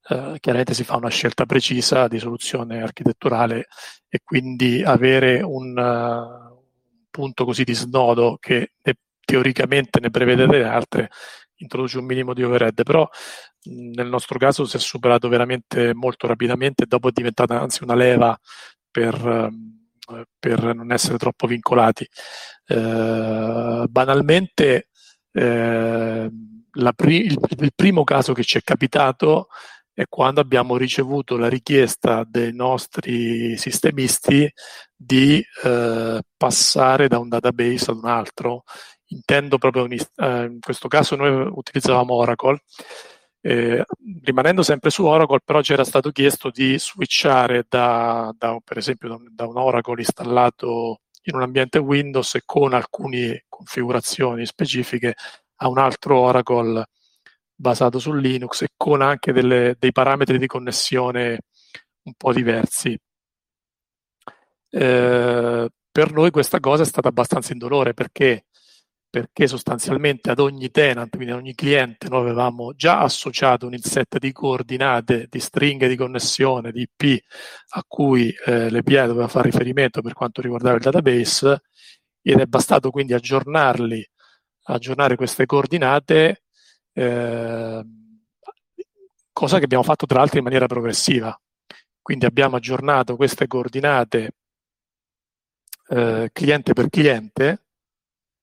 eh, 0.10 0.36
chiaramente 0.41 0.74
si 0.74 0.84
fa 0.84 0.98
una 0.98 1.10
scelta 1.10 1.46
precisa 1.46 2.10
di 2.10 2.20
soluzione 2.20 2.82
architetturale 2.82 3.68
e 4.10 4.20
quindi 4.22 4.84
avere 4.84 5.41
un 5.41 5.77
uh, 5.77 6.62
punto 7.10 7.46
così 7.46 7.63
di 7.63 7.74
snodo 7.74 8.38
che 8.38 8.74
ne, 8.84 8.96
teoricamente 9.24 10.01
ne 10.01 10.10
prevede 10.10 10.46
delle 10.46 10.65
altre 10.65 11.10
introduce 11.59 11.97
un 11.97 12.05
minimo 12.05 12.33
di 12.33 12.43
overhead, 12.43 12.83
però 12.83 13.07
nel 13.63 14.07
nostro 14.07 14.37
caso 14.37 14.65
si 14.65 14.77
è 14.77 14.79
superato 14.79 15.27
veramente 15.29 15.93
molto 15.93 16.27
rapidamente 16.27 16.83
e 16.83 16.87
dopo 16.87 17.09
è 17.09 17.11
diventata 17.11 17.59
anzi 17.59 17.83
una 17.83 17.95
leva 17.95 18.37
per... 18.91 19.15
Uh, 19.25 19.77
per 20.39 20.73
non 20.73 20.91
essere 20.91 21.17
troppo 21.17 21.47
vincolati. 21.47 22.07
Eh, 22.65 23.85
banalmente, 23.87 24.87
eh, 25.31 26.29
pri- 26.95 27.25
il, 27.25 27.39
il, 27.59 27.71
primo 27.75 28.03
caso 28.03 28.33
che 28.33 28.43
ci 28.43 28.57
è 28.57 28.61
capitato 28.61 29.47
è 29.93 30.05
quando 30.07 30.39
abbiamo 30.41 30.77
ricevuto 30.77 31.37
la 31.37 31.49
richiesta 31.49 32.23
dei 32.25 32.53
nostri 32.53 33.57
sistemisti 33.57 34.49
di 34.95 35.43
eh, 35.63 36.21
passare 36.37 37.07
da 37.07 37.19
un 37.19 37.29
database 37.29 37.91
ad 37.91 37.97
un 37.97 38.05
altro. 38.05 38.63
Intendo 39.11 39.57
proprio 39.57 39.87
eh, 39.87 39.97
in 40.15 40.59
questo 40.59 40.87
caso 40.87 41.15
noi 41.15 41.49
utilizzavamo 41.51 42.13
Oracle 42.13 42.61
eh, 43.41 43.85
rimanendo 44.23 44.63
sempre 44.63 44.89
su 44.89 45.05
Oracle, 45.05 45.39
però 45.43 45.61
ci 45.61 45.73
era 45.73 45.83
stato 45.83 46.11
chiesto 46.11 46.49
di 46.49 46.77
switchare 46.77 47.65
da, 47.67 48.33
da 48.37 48.59
per 48.63 48.77
esempio 48.77 49.09
da, 49.09 49.17
da, 49.29 49.45
un 49.47 49.57
Oracle 49.57 50.01
installato 50.01 51.01
in 51.23 51.35
un 51.35 51.41
ambiente 51.43 51.77
Windows 51.77 52.35
e 52.35 52.41
con 52.45 52.73
alcune 52.73 53.45
configurazioni 53.47 54.45
specifiche 54.45 55.15
a 55.57 55.69
un 55.69 55.77
altro 55.77 56.19
Oracle 56.19 56.85
basato 57.55 57.99
su 57.99 58.13
Linux 58.13 58.61
e 58.61 58.69
con 58.75 59.01
anche 59.01 59.31
delle, 59.33 59.75
dei 59.79 59.91
parametri 59.91 60.37
di 60.37 60.47
connessione 60.47 61.39
un 62.03 62.13
po' 62.15 62.33
diversi. 62.33 62.97
Eh, 64.71 65.69
per 65.91 66.11
noi 66.11 66.31
questa 66.31 66.59
cosa 66.59 66.83
è 66.83 66.85
stata 66.85 67.07
abbastanza 67.07 67.51
indolore 67.53 67.93
perché 67.93 68.45
perché 69.09 69.47
sostanzialmente 69.47 70.29
ad 70.29 70.39
ogni 70.39 70.69
tenant, 70.69 71.09
quindi 71.15 71.31
ad 71.33 71.39
ogni 71.39 71.55
cliente, 71.55 72.07
noi 72.09 72.21
avevamo 72.21 72.73
già 72.75 72.99
associato 72.99 73.65
un 73.65 73.77
set 73.79 74.19
di 74.19 74.31
coordinate, 74.31 75.27
di 75.29 75.39
stringhe 75.39 75.87
di 75.87 75.95
connessione, 75.95 76.71
di 76.71 76.81
IP, 76.81 77.23
a 77.69 77.83
cui 77.87 78.31
eh, 78.45 78.69
l'API 78.69 79.07
doveva 79.07 79.27
fare 79.27 79.49
riferimento 79.49 80.01
per 80.01 80.13
quanto 80.13 80.41
riguardava 80.41 80.75
il 80.75 80.81
database, 80.81 81.61
ed 82.21 82.39
è 82.39 82.45
bastato 82.45 82.91
quindi 82.91 83.13
aggiornarli, 83.13 84.07
aggiornare 84.65 85.15
queste 85.15 85.45
coordinate, 85.45 86.43
eh, 86.93 87.83
cosa 89.31 89.57
che 89.57 89.63
abbiamo 89.63 89.83
fatto 89.83 90.05
tra 90.05 90.19
l'altro 90.19 90.37
in 90.37 90.43
maniera 90.43 90.67
progressiva. 90.67 91.35
Quindi 92.01 92.25
abbiamo 92.25 92.57
aggiornato 92.57 93.15
queste 93.15 93.47
coordinate 93.47 94.33
eh, 95.89 96.29
cliente 96.31 96.73
per 96.73 96.89
cliente, 96.89 97.63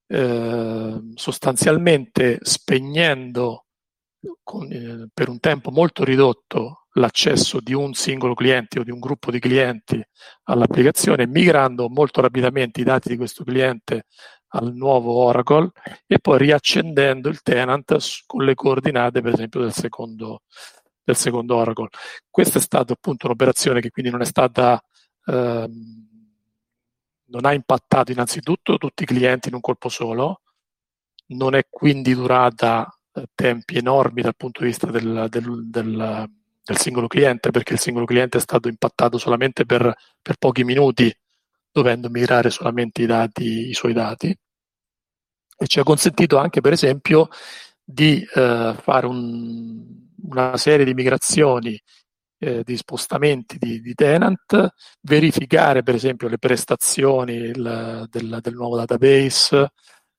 eh, 0.08 1.00
sostanzialmente 1.14 2.38
spegnendo 2.42 3.66
con, 4.42 4.70
eh, 4.70 5.08
per 5.12 5.28
un 5.28 5.38
tempo 5.40 5.70
molto 5.70 6.04
ridotto 6.04 6.86
l'accesso 6.92 7.60
di 7.60 7.74
un 7.74 7.92
singolo 7.92 8.34
cliente 8.34 8.78
o 8.78 8.82
di 8.82 8.90
un 8.90 8.98
gruppo 8.98 9.30
di 9.30 9.38
clienti 9.38 10.02
all'applicazione, 10.44 11.26
migrando 11.26 11.88
molto 11.88 12.20
rapidamente 12.20 12.80
i 12.80 12.84
dati 12.84 13.10
di 13.10 13.16
questo 13.16 13.44
cliente 13.44 14.04
al 14.48 14.74
nuovo 14.74 15.12
Oracle 15.12 15.70
e 16.06 16.18
poi 16.18 16.38
riaccendendo 16.38 17.28
il 17.28 17.42
tenant 17.42 17.96
con 18.26 18.44
le 18.44 18.54
coordinate, 18.54 19.20
per 19.20 19.34
esempio, 19.34 19.60
del 19.60 19.72
secondo, 19.72 20.42
del 21.02 21.16
secondo 21.16 21.56
Oracle. 21.56 21.88
Questa 22.30 22.58
è 22.58 22.62
stata 22.62 22.94
appunto 22.94 23.26
un'operazione 23.26 23.80
che 23.80 23.90
quindi 23.90 24.10
non 24.10 24.22
è 24.22 24.24
stata 24.24 24.82
ehm, 25.26 26.15
non 27.28 27.44
ha 27.44 27.52
impattato 27.52 28.12
innanzitutto 28.12 28.78
tutti 28.78 29.02
i 29.02 29.06
clienti 29.06 29.48
in 29.48 29.54
un 29.54 29.60
colpo 29.60 29.88
solo, 29.88 30.42
non 31.28 31.54
è 31.54 31.66
quindi 31.68 32.14
durata 32.14 32.88
eh, 33.12 33.26
tempi 33.34 33.76
enormi 33.78 34.22
dal 34.22 34.36
punto 34.36 34.60
di 34.60 34.66
vista 34.66 34.90
del, 34.90 35.26
del, 35.28 35.68
del, 35.68 36.30
del, 36.62 36.76
singolo 36.78 37.06
cliente, 37.06 37.50
perché 37.50 37.74
il 37.74 37.80
singolo 37.80 38.04
cliente 38.04 38.38
è 38.38 38.40
stato 38.40 38.68
impattato 38.68 39.18
solamente 39.18 39.64
per, 39.64 39.92
per 40.22 40.36
pochi 40.36 40.64
minuti, 40.64 41.12
dovendo 41.72 42.08
migrare 42.10 42.50
solamente 42.50 43.02
i, 43.02 43.06
dati, 43.06 43.68
i 43.68 43.74
suoi 43.74 43.92
dati. 43.92 44.36
E 45.58 45.66
ci 45.66 45.80
ha 45.80 45.84
consentito 45.84 46.36
anche, 46.36 46.60
per 46.60 46.72
esempio, 46.72 47.28
di 47.82 48.22
eh, 48.22 48.76
fare 48.80 49.06
un, 49.06 50.06
una 50.28 50.56
serie 50.56 50.84
di 50.84 50.94
migrazioni, 50.94 51.80
eh, 52.38 52.62
di 52.62 52.76
spostamenti 52.76 53.56
di, 53.58 53.80
di, 53.80 53.94
tenant, 53.94 54.68
verificare 55.00 55.82
per 55.82 55.94
esempio 55.94 56.28
le 56.28 56.38
prestazioni 56.38 57.34
il, 57.34 58.06
del, 58.10 58.38
del, 58.40 58.54
nuovo 58.54 58.76
database, 58.76 59.70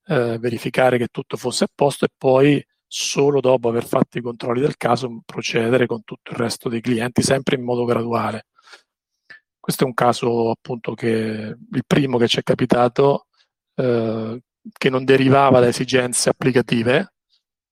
eh, 0.05 0.37
verificare 0.39 0.97
che 0.97 1.07
tutto 1.07 1.37
fosse 1.37 1.65
a 1.65 1.69
posto 1.73 2.05
e 2.05 2.09
poi 2.15 2.63
solo 2.87 3.41
dopo 3.41 3.69
aver 3.69 3.85
fatto 3.85 4.17
i 4.17 4.21
controlli 4.21 4.61
del 4.61 4.77
caso 4.77 5.21
procedere 5.25 5.85
con 5.85 6.03
tutto 6.03 6.31
il 6.31 6.37
resto 6.37 6.69
dei 6.69 6.81
clienti, 6.81 7.21
sempre 7.21 7.55
in 7.55 7.63
modo 7.63 7.85
graduale. 7.85 8.45
Questo 9.59 9.83
è 9.83 9.87
un 9.87 9.93
caso 9.93 10.49
appunto 10.49 10.93
che 10.93 11.09
il 11.09 11.83
primo 11.85 12.17
che 12.17 12.27
ci 12.27 12.39
è 12.39 12.43
capitato, 12.43 13.27
eh, 13.75 14.41
che 14.71 14.89
non 14.89 15.03
derivava 15.03 15.59
da 15.59 15.67
esigenze 15.67 16.29
applicative, 16.29 17.13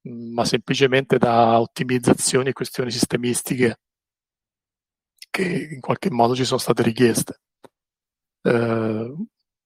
ma 0.01 0.45
semplicemente 0.45 1.17
da 1.17 1.59
ottimizzazioni 1.59 2.49
e 2.49 2.53
questioni 2.53 2.91
sistemistiche 2.91 3.79
che 5.35 5.67
in 5.69 5.81
qualche 5.81 6.09
modo 6.09 6.33
ci 6.33 6.45
sono 6.45 6.59
state 6.59 6.81
richieste. 6.81 7.41
Eh, 8.41 9.13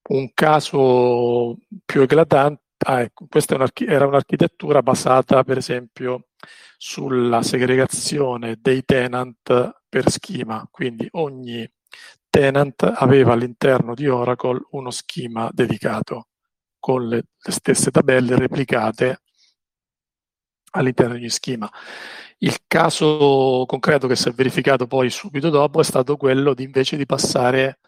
un 0.09 0.31
caso 0.33 1.57
più 1.85 2.01
eclatante, 2.01 2.61
ah, 2.85 3.01
ecco, 3.01 3.27
questa 3.29 3.55
era 3.75 4.07
un'architettura 4.07 4.81
basata 4.81 5.43
per 5.43 5.57
esempio 5.57 6.29
sulla 6.75 7.43
segregazione 7.43 8.57
dei 8.59 8.83
tenant 8.83 9.83
per 9.87 10.09
schema, 10.09 10.67
quindi 10.71 11.07
ogni 11.11 11.69
tenant 12.31 12.81
aveva 12.95 13.33
all'interno 13.33 13.93
di 13.93 14.07
Oracle 14.07 14.61
uno 14.71 14.89
schema 14.89 15.49
dedicato 15.51 16.29
con 16.79 17.07
le, 17.07 17.25
le 17.37 17.51
stesse 17.51 17.91
tabelle 17.91 18.35
replicate 18.35 19.21
all'interno 20.71 21.13
di 21.13 21.19
ogni 21.19 21.29
schema. 21.29 21.69
Il 22.39 22.57
caso 22.67 23.65
concreto 23.67 24.07
che 24.07 24.15
si 24.15 24.29
è 24.29 24.31
verificato 24.31 24.87
poi 24.87 25.09
subito 25.09 25.49
dopo 25.49 25.81
è 25.81 25.83
stato 25.83 26.15
quello 26.17 26.53
di 26.53 26.63
invece 26.63 26.97
di 26.97 27.05
passare 27.05 27.79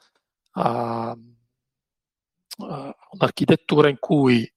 a, 0.53 1.09
a 1.09 2.95
un'architettura 3.11 3.89
in 3.89 3.97
cui 3.99 4.49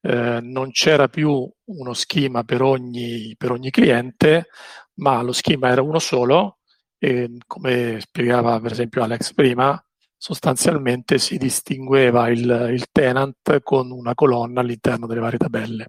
eh, 0.00 0.40
non 0.40 0.70
c'era 0.70 1.08
più 1.08 1.50
uno 1.64 1.92
schema 1.92 2.44
per 2.44 2.62
ogni, 2.62 3.34
per 3.36 3.50
ogni 3.52 3.70
cliente, 3.70 4.48
ma 4.94 5.20
lo 5.22 5.32
schema 5.32 5.68
era 5.68 5.82
uno 5.82 5.98
solo 5.98 6.58
e 6.98 7.36
come 7.46 8.00
spiegava 8.00 8.60
per 8.60 8.72
esempio 8.72 9.02
Alex 9.02 9.32
prima, 9.34 9.80
sostanzialmente 10.16 11.18
si 11.18 11.36
distingueva 11.38 12.28
il, 12.28 12.70
il 12.72 12.86
tenant 12.90 13.60
con 13.62 13.90
una 13.90 14.14
colonna 14.14 14.60
all'interno 14.60 15.06
delle 15.06 15.20
varie 15.20 15.38
tabelle. 15.38 15.86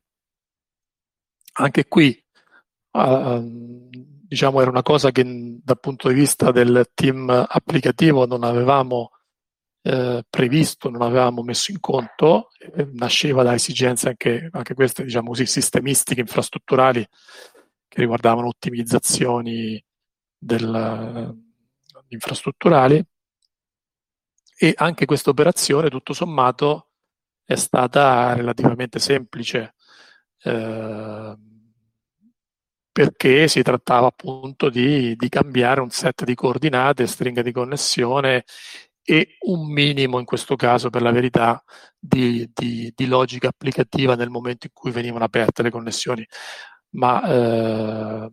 Anche 1.61 1.87
qui, 1.89 2.17
uh, 2.91 3.89
diciamo, 3.91 4.61
era 4.61 4.69
una 4.69 4.81
cosa 4.81 5.11
che 5.11 5.23
dal 5.25 5.79
punto 5.79 6.07
di 6.07 6.13
vista 6.13 6.51
del 6.51 6.89
team 6.93 7.29
applicativo 7.29 8.25
non 8.25 8.43
avevamo 8.43 9.11
eh, 9.81 10.23
previsto, 10.29 10.89
non 10.89 11.01
avevamo 11.01 11.43
messo 11.43 11.71
in 11.71 11.81
conto, 11.81 12.49
eh, 12.59 12.87
nasceva 12.93 13.43
da 13.43 13.53
esigenze 13.53 14.07
anche, 14.07 14.47
anche 14.51 14.73
queste, 14.73 15.03
diciamo 15.03 15.29
così, 15.29 15.45
sistemistiche, 15.45 16.21
infrastrutturali, 16.21 17.05
che 17.87 17.99
riguardavano 17.99 18.47
ottimizzazioni 18.47 19.83
del, 20.37 21.37
infrastrutturali. 22.07 23.03
E 24.61 24.73
anche 24.77 25.05
questa 25.05 25.29
operazione 25.29 25.89
tutto 25.89 26.13
sommato 26.13 26.91
è 27.43 27.55
stata 27.55 28.33
relativamente 28.33 28.99
semplice 28.99 29.73
eh, 30.43 31.37
perché 32.99 33.47
si 33.47 33.61
trattava 33.61 34.07
appunto 34.07 34.69
di, 34.69 35.15
di, 35.15 35.29
cambiare 35.29 35.79
un 35.79 35.89
set 35.89 36.25
di 36.25 36.35
coordinate, 36.35 37.07
stringhe 37.07 37.41
di 37.41 37.53
connessione 37.53 38.43
e 39.01 39.37
un 39.45 39.71
minimo 39.71 40.19
in 40.19 40.25
questo 40.25 40.57
caso 40.57 40.89
per 40.89 41.01
la 41.01 41.11
verità 41.11 41.63
di, 41.97 42.49
di, 42.53 42.91
di 42.93 43.05
logica 43.05 43.47
applicativa 43.47 44.15
nel 44.15 44.29
momento 44.29 44.65
in 44.65 44.73
cui 44.73 44.91
venivano 44.91 45.23
aperte 45.23 45.63
le 45.63 45.69
connessioni. 45.69 46.27
Ma 46.95 47.23
eh, 47.23 48.31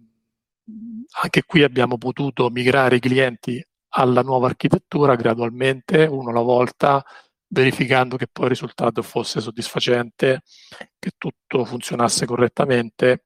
anche 1.23 1.43
qui 1.47 1.63
abbiamo 1.63 1.97
potuto 1.97 2.51
migrare 2.51 2.97
i 2.97 3.01
clienti 3.01 3.65
alla 3.91 4.23
nuova 4.23 4.49
architettura 4.49 5.15
gradualmente, 5.15 6.07
uno 6.07 6.31
alla 6.31 6.41
volta, 6.41 7.05
verificando 7.47 8.17
che 8.17 8.27
poi 8.27 8.47
il 8.47 8.51
risultato 8.51 9.01
fosse 9.03 9.41
soddisfacente, 9.41 10.43
che 10.99 11.13
tutto 11.17 11.65
funzionasse 11.65 12.27
correttamente 12.27 13.26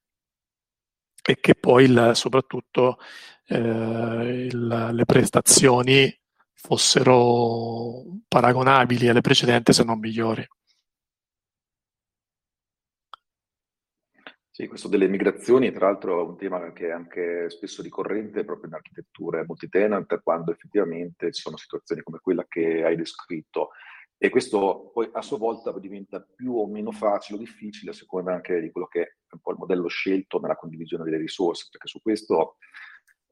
e 1.30 1.38
che 1.40 1.54
poi 1.54 1.84
il, 1.84 2.10
soprattutto 2.14 2.98
eh, 3.46 3.56
il, 3.56 4.90
le 4.92 5.04
prestazioni 5.04 6.12
fossero 6.52 8.02
paragonabili 8.26 9.08
alle 9.08 9.20
precedenti 9.20 9.72
se 9.72 9.84
non 9.84 9.98
migliori. 9.98 10.46
Sì, 14.50 14.66
questo 14.66 14.88
delle 14.88 15.08
migrazioni, 15.08 15.72
tra 15.72 15.86
l'altro, 15.86 16.20
è 16.20 16.28
un 16.28 16.36
tema 16.36 16.72
che 16.72 16.88
è 16.88 16.90
anche 16.90 17.48
spesso 17.48 17.80
ricorrente 17.80 18.44
proprio 18.44 18.68
in 18.68 18.74
architetture 18.74 19.44
multitenant, 19.46 20.20
quando 20.22 20.50
effettivamente 20.50 21.32
ci 21.32 21.40
sono 21.40 21.56
situazioni 21.56 22.02
come 22.02 22.18
quella 22.20 22.44
che 22.46 22.84
hai 22.84 22.94
descritto. 22.94 23.70
E 24.22 24.28
questo 24.28 24.90
poi 24.92 25.08
a 25.14 25.22
sua 25.22 25.38
volta 25.38 25.72
diventa 25.78 26.20
più 26.20 26.54
o 26.54 26.66
meno 26.66 26.92
facile 26.92 27.38
o 27.38 27.40
difficile 27.40 27.92
a 27.92 27.94
seconda 27.94 28.34
anche 28.34 28.60
di 28.60 28.70
quello 28.70 28.86
che 28.86 29.02
è 29.02 29.08
un 29.32 29.40
po' 29.40 29.52
il 29.52 29.56
modello 29.56 29.88
scelto 29.88 30.38
nella 30.38 30.56
condivisione 30.56 31.04
delle 31.04 31.16
risorse, 31.16 31.68
perché 31.70 31.88
su 31.88 32.02
questo 32.02 32.58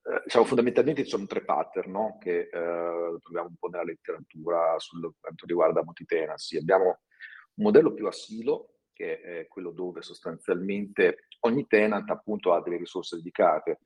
eh, 0.05 0.23
diciamo 0.25 0.47
fondamentalmente 0.47 1.05
ci 1.05 1.11
sono 1.11 1.27
tre 1.27 1.45
pattern 1.45 1.91
no? 1.91 2.17
che 2.19 2.49
eh, 2.51 3.19
troviamo 3.21 3.49
un 3.49 3.57
po' 3.59 3.69
nella 3.69 3.85
letteratura 3.85 4.79
sul 4.79 5.13
quanto 5.21 5.45
riguarda 5.45 5.85
multitenancy. 5.85 6.57
Abbiamo 6.57 6.87
un 6.87 7.65
modello 7.65 7.93
più 7.93 8.07
a 8.07 8.13
silo, 8.13 8.77
che 8.95 9.21
è 9.21 9.47
quello 9.47 9.73
dove 9.73 10.01
sostanzialmente 10.01 11.27
ogni 11.41 11.67
tenant 11.67 12.09
appunto 12.09 12.55
ha 12.55 12.63
delle 12.63 12.79
risorse 12.79 13.17
dedicate 13.17 13.81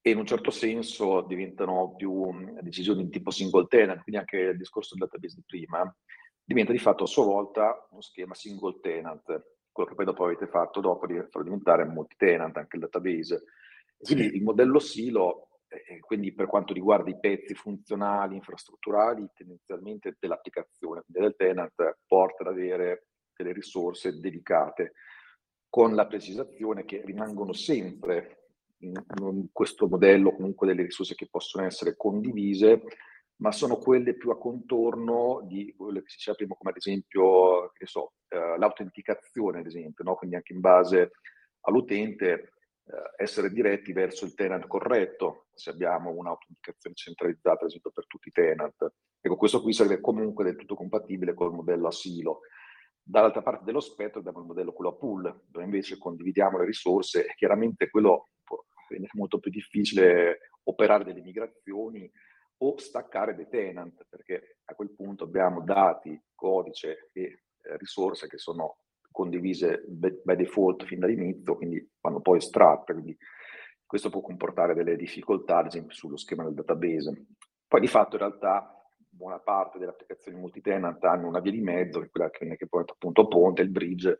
e 0.00 0.10
in 0.10 0.18
un 0.18 0.26
certo 0.26 0.50
senso 0.50 1.20
diventano 1.20 1.94
più 1.94 2.52
decisioni 2.62 3.04
di 3.04 3.10
tipo 3.10 3.30
single 3.30 3.68
tenant, 3.68 4.02
quindi 4.02 4.20
anche 4.20 4.38
il 4.38 4.56
discorso 4.56 4.96
del 4.96 5.06
database 5.06 5.36
di 5.36 5.44
prima 5.46 5.96
diventa 6.44 6.72
di 6.72 6.78
fatto 6.78 7.04
a 7.04 7.06
sua 7.06 7.24
volta 7.24 7.86
uno 7.90 8.00
schema 8.00 8.34
single 8.34 8.80
tenant, 8.80 9.22
quello 9.70 9.88
che 9.88 9.94
poi 9.94 10.04
dopo 10.04 10.24
avete 10.24 10.46
fatto 10.46 10.80
dopo 10.80 11.06
di 11.06 11.14
farlo 11.14 11.44
diventare 11.44 11.84
multi-tenant 11.84 12.56
anche 12.56 12.76
il 12.76 12.82
database. 12.82 13.44
Quindi 13.98 14.28
sì. 14.28 14.36
il 14.36 14.42
modello 14.42 14.78
silo, 14.78 15.48
eh, 15.68 16.00
quindi 16.00 16.34
per 16.34 16.46
quanto 16.46 16.72
riguarda 16.72 17.10
i 17.10 17.18
pezzi 17.18 17.54
funzionali, 17.54 18.36
infrastrutturali, 18.36 19.26
tendenzialmente 19.32 20.16
dell'applicazione, 20.18 21.02
del 21.06 21.34
tenant, 21.36 21.98
porta 22.06 22.42
ad 22.42 22.48
avere 22.48 23.06
delle 23.34 23.52
risorse 23.52 24.18
dedicate, 24.18 24.92
con 25.68 25.94
la 25.94 26.06
precisazione 26.06 26.84
che 26.84 27.02
rimangono 27.04 27.54
sempre 27.54 28.42
in, 28.78 28.92
in 29.20 29.46
questo 29.52 29.88
modello 29.88 30.34
comunque 30.34 30.66
delle 30.66 30.82
risorse 30.82 31.14
che 31.14 31.28
possono 31.30 31.64
essere 31.64 31.96
condivise, 31.96 32.82
ma 33.42 33.50
sono 33.50 33.76
quelle 33.76 34.14
più 34.14 34.30
a 34.30 34.38
contorno 34.38 35.40
di 35.44 35.74
quello 35.76 35.98
che 35.98 36.08
si 36.08 36.16
diceva 36.16 36.36
prima, 36.36 36.54
come 36.54 36.70
ad 36.70 36.76
esempio, 36.76 37.72
che 37.74 37.86
so, 37.86 38.12
eh, 38.28 38.56
l'autenticazione, 38.56 39.58
ad 39.58 39.66
esempio, 39.66 40.04
no? 40.04 40.14
quindi 40.14 40.36
anche 40.36 40.52
in 40.52 40.60
base 40.60 41.10
all'utente 41.62 42.52
eh, 42.84 43.22
essere 43.22 43.50
diretti 43.50 43.92
verso 43.92 44.24
il 44.24 44.34
tenant 44.34 44.68
corretto, 44.68 45.46
se 45.54 45.70
abbiamo 45.70 46.10
un'autenticazione 46.10 46.94
centralizzata, 46.94 47.62
ad 47.64 47.68
esempio, 47.68 47.90
per 47.90 48.06
tutti 48.06 48.28
i 48.28 48.30
tenant. 48.32 48.92
Ecco, 49.20 49.36
questo 49.36 49.60
qui 49.60 49.72
sarebbe 49.72 50.00
comunque 50.00 50.44
del 50.44 50.54
tutto 50.56 50.76
compatibile 50.76 51.34
col 51.34 51.52
modello 51.52 51.88
asilo. 51.88 52.42
Dall'altra 53.02 53.42
parte 53.42 53.64
dello 53.64 53.80
spettro 53.80 54.20
abbiamo 54.20 54.38
il 54.38 54.46
modello 54.46 54.72
quello 54.72 54.92
a 54.92 54.94
pool, 54.94 55.42
dove 55.48 55.64
invece 55.64 55.98
condividiamo 55.98 56.58
le 56.58 56.64
risorse 56.64 57.26
e 57.26 57.34
chiaramente 57.34 57.90
quello 57.90 58.28
è 58.86 59.00
molto 59.14 59.40
più 59.40 59.50
difficile 59.50 60.50
operare 60.64 61.02
delle 61.02 61.22
migrazioni 61.22 62.08
o 62.62 62.78
staccare 62.78 63.34
dei 63.34 63.48
tenant, 63.48 64.06
perché 64.08 64.58
a 64.64 64.74
quel 64.74 64.90
punto 64.94 65.24
abbiamo 65.24 65.62
dati, 65.62 66.20
codice 66.34 67.10
e 67.12 67.22
eh, 67.22 67.76
risorse 67.76 68.28
che 68.28 68.38
sono 68.38 68.78
condivise 69.10 69.84
by 69.86 70.36
default 70.36 70.84
fin 70.84 71.00
dall'inizio, 71.00 71.56
quindi 71.56 71.86
vanno 72.00 72.20
poi 72.20 72.38
estratte, 72.38 72.92
quindi 72.92 73.16
questo 73.84 74.08
può 74.08 74.22
comportare 74.22 74.74
delle 74.74 74.96
difficoltà, 74.96 75.58
ad 75.58 75.66
esempio 75.66 75.94
sullo 75.94 76.16
schema 76.16 76.44
del 76.44 76.54
database. 76.54 77.26
Poi 77.66 77.80
di 77.80 77.88
fatto 77.88 78.16
in 78.16 78.22
realtà 78.22 78.74
buona 79.08 79.38
parte 79.38 79.78
delle 79.78 79.90
applicazioni 79.90 80.38
multitenant 80.38 81.02
hanno 81.04 81.28
una 81.28 81.40
via 81.40 81.52
di 81.52 81.60
mezzo, 81.60 82.00
che 82.00 82.06
è 82.06 82.10
quella 82.10 82.30
che, 82.30 82.56
che 82.56 82.66
poi 82.68 82.84
appunto 82.86 83.28
ponte, 83.28 83.60
il 83.60 83.70
bridge, 83.70 84.18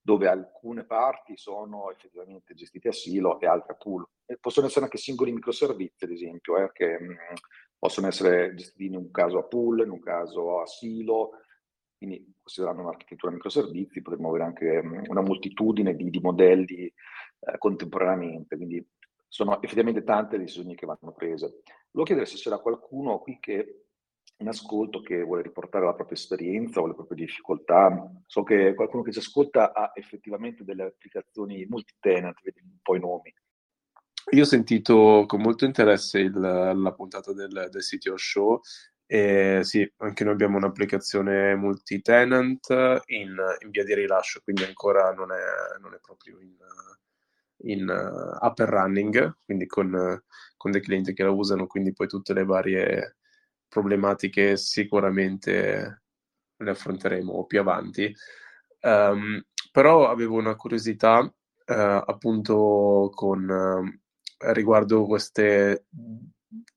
dove 0.00 0.28
alcune 0.28 0.84
parti 0.84 1.36
sono 1.36 1.90
effettivamente 1.90 2.54
gestite 2.54 2.88
a 2.88 2.92
silo 2.92 3.40
e 3.40 3.46
altre 3.46 3.72
a 3.72 3.76
pool. 3.76 4.06
E 4.24 4.38
possono 4.38 4.66
essere 4.66 4.84
anche 4.84 4.98
singoli 4.98 5.32
microservizi, 5.32 6.04
ad 6.04 6.10
esempio, 6.12 6.56
eh, 6.56 6.70
che 6.72 6.98
mh, 7.00 7.16
possono 7.78 8.08
essere 8.08 8.54
gestiti 8.54 8.86
in 8.86 8.96
un 8.96 9.10
caso 9.10 9.38
a 9.38 9.44
pool, 9.44 9.84
in 9.84 9.90
un 9.90 10.00
caso 10.00 10.60
a 10.60 10.66
silo, 10.66 11.30
quindi 11.96 12.34
considerando 12.40 12.82
un'architettura 12.82 13.32
microservizi 13.32 14.02
potremmo 14.02 14.28
avere 14.28 14.44
anche 14.44 14.82
mm, 14.82 15.04
una 15.08 15.20
moltitudine 15.20 15.94
di, 15.94 16.10
di 16.10 16.20
modelli 16.20 16.86
eh, 16.86 17.58
contemporaneamente, 17.58 18.56
quindi 18.56 18.84
sono 19.26 19.60
effettivamente 19.60 20.04
tante 20.04 20.36
le 20.36 20.44
decisioni 20.44 20.74
che 20.74 20.86
vanno 20.86 21.12
prese. 21.12 21.62
Volevo 21.90 22.04
chiedere 22.04 22.26
se 22.26 22.36
c'era 22.36 22.58
qualcuno 22.58 23.18
qui 23.18 23.38
che 23.40 23.82
in 24.40 24.48
ascolto 24.48 25.00
che 25.00 25.22
vuole 25.22 25.42
riportare 25.42 25.84
la 25.84 25.94
propria 25.94 26.16
esperienza 26.16 26.80
o 26.80 26.86
le 26.86 26.94
proprie 26.94 27.26
difficoltà. 27.26 28.10
So 28.26 28.42
che 28.44 28.74
qualcuno 28.74 29.02
che 29.02 29.12
ci 29.12 29.18
ascolta 29.18 29.72
ha 29.72 29.90
effettivamente 29.94 30.64
delle 30.64 30.84
applicazioni 30.84 31.66
multi-tenant, 31.68 32.40
vedi 32.42 32.60
un 32.62 32.78
po' 32.80 32.94
i 32.94 33.00
nomi. 33.00 33.34
Io 34.30 34.42
ho 34.42 34.46
sentito 34.46 35.24
con 35.26 35.40
molto 35.40 35.64
interesse 35.64 36.18
il, 36.18 36.38
la 36.38 36.92
puntata 36.92 37.32
del, 37.32 37.68
del 37.70 37.82
CTO 37.82 38.16
Show 38.16 38.60
e 39.06 39.60
sì, 39.62 39.90
anche 39.98 40.22
noi 40.22 40.34
abbiamo 40.34 40.58
un'applicazione 40.58 41.54
multi-tenant 41.54 43.02
in, 43.06 43.34
in, 43.62 43.70
via 43.70 43.84
di 43.84 43.94
rilascio, 43.94 44.40
quindi 44.42 44.64
ancora 44.64 45.12
non 45.12 45.32
è, 45.32 45.80
non 45.80 45.94
è 45.94 45.98
proprio 46.02 46.38
in, 46.40 46.56
in 47.72 47.88
uh, 47.88 48.44
up 48.44 48.58
and 48.58 48.68
running, 48.68 49.36
quindi 49.46 49.64
con, 49.66 50.22
con, 50.58 50.70
dei 50.72 50.82
clienti 50.82 51.14
che 51.14 51.22
la 51.22 51.30
usano, 51.30 51.66
quindi 51.66 51.94
poi 51.94 52.06
tutte 52.06 52.34
le 52.34 52.44
varie 52.44 53.16
problematiche 53.66 54.58
sicuramente 54.58 56.02
le 56.54 56.70
affronteremo 56.70 57.46
più 57.46 57.60
avanti. 57.60 58.14
Um, 58.82 59.42
però 59.72 60.10
avevo 60.10 60.36
una 60.36 60.54
curiosità 60.54 61.20
uh, 61.20 61.32
appunto 61.64 63.10
con 63.14 63.46
riguardo 64.38 65.04
queste 65.04 65.86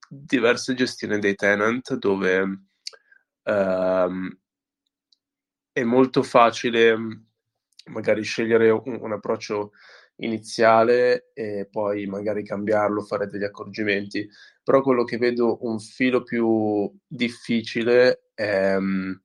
diverse 0.08 0.74
gestioni 0.74 1.20
dei 1.20 1.36
tenant 1.36 1.96
dove 1.96 2.42
uh, 2.42 4.38
è 5.72 5.84
molto 5.84 6.24
facile 6.24 6.98
magari 7.86 8.24
scegliere 8.24 8.70
un, 8.70 9.00
un 9.02 9.12
approccio 9.14 9.72
iniziale 10.18 11.32
e 11.34 11.68
poi 11.70 12.06
magari 12.06 12.44
cambiarlo, 12.44 13.02
fare 13.02 13.28
degli 13.28 13.44
accorgimenti, 13.44 14.28
però 14.64 14.82
quello 14.82 15.04
che 15.04 15.18
vedo 15.18 15.66
un 15.66 15.80
filo 15.80 16.24
più 16.24 16.92
difficile 17.08 18.30
è 18.34 18.76
um, 18.76 19.20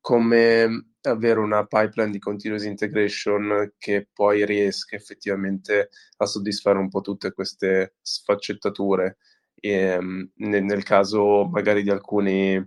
come 0.00 0.87
avere 1.02 1.38
una 1.38 1.64
pipeline 1.66 2.10
di 2.10 2.18
continuous 2.18 2.64
integration 2.64 3.74
che 3.78 4.08
poi 4.12 4.44
riesca 4.44 4.96
effettivamente 4.96 5.90
a 6.18 6.26
soddisfare 6.26 6.78
un 6.78 6.88
po' 6.88 7.00
tutte 7.00 7.32
queste 7.32 7.96
sfaccettature. 8.00 9.18
E, 9.54 9.96
um, 9.96 10.30
nel, 10.36 10.62
nel, 10.64 10.82
caso 10.84 11.46
magari 11.46 11.82
di 11.82 11.90
alcuni, 11.90 12.64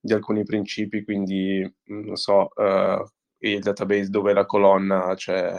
di 0.00 0.12
alcuni 0.12 0.44
principi, 0.44 1.04
quindi 1.04 1.60
non 1.86 2.16
so, 2.16 2.50
uh, 2.54 3.04
il 3.38 3.60
database 3.60 4.08
dove 4.08 4.32
la 4.32 4.46
colonna 4.46 5.14
c'è 5.14 5.54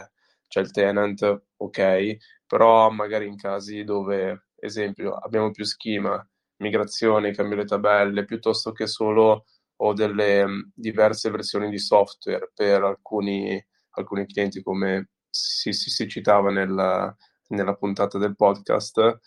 c'è 0.50 0.60
il 0.60 0.72
tenant, 0.72 1.44
ok, 1.58 2.16
però 2.44 2.90
magari 2.90 3.26
in 3.28 3.36
casi 3.36 3.84
dove, 3.84 4.48
esempio, 4.56 5.14
abbiamo 5.14 5.52
più 5.52 5.64
schema, 5.64 6.28
migrazione, 6.56 7.32
cambio 7.32 7.58
le 7.58 7.64
tabelle, 7.66 8.24
piuttosto 8.24 8.72
che 8.72 8.88
solo 8.88 9.44
ho 9.82 9.92
delle 9.94 10.42
um, 10.42 10.70
diverse 10.74 11.30
versioni 11.30 11.70
di 11.70 11.78
software 11.78 12.50
per 12.54 12.82
alcuni, 12.82 13.62
alcuni 13.90 14.26
clienti, 14.26 14.62
come 14.62 15.10
si, 15.28 15.72
si, 15.72 15.90
si 15.90 16.08
citava 16.08 16.50
nella, 16.50 17.14
nella, 17.48 17.74
puntata 17.74 18.18
del 18.18 18.36
podcast, 18.36 19.20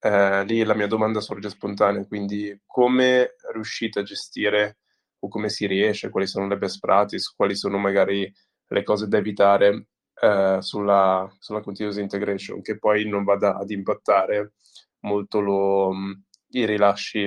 eh, 0.00 0.44
lì 0.44 0.62
la 0.62 0.74
mia 0.74 0.86
domanda 0.86 1.20
sorge 1.20 1.48
spontanea, 1.48 2.06
quindi 2.06 2.60
come 2.66 3.34
riuscite 3.52 4.00
a 4.00 4.02
gestire 4.02 4.78
o 5.20 5.28
come 5.28 5.48
si 5.48 5.66
riesce, 5.66 6.10
quali 6.10 6.26
sono 6.26 6.48
le 6.48 6.58
best 6.58 6.80
practice, 6.80 7.32
quali 7.34 7.56
sono 7.56 7.78
magari 7.78 8.30
le 8.66 8.82
cose 8.82 9.08
da 9.08 9.16
evitare 9.18 9.88
eh, 10.20 10.58
sulla, 10.60 11.34
sulla, 11.38 11.62
continuous 11.62 11.96
integration, 11.96 12.60
che 12.60 12.78
poi 12.78 13.08
non 13.08 13.24
vada 13.24 13.56
ad 13.56 13.70
impattare 13.70 14.52
molto 15.00 15.40
lo, 15.40 15.92
mm, 15.94 16.12
i 16.50 16.66
rilasci 16.66 17.26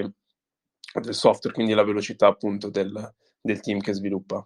del 1.02 1.14
software, 1.14 1.56
quindi 1.56 1.74
la 1.74 1.84
velocità 1.84 2.28
appunto 2.28 2.70
del, 2.70 3.14
del 3.42 3.60
team 3.60 3.80
che 3.80 3.94
sviluppa. 3.94 4.46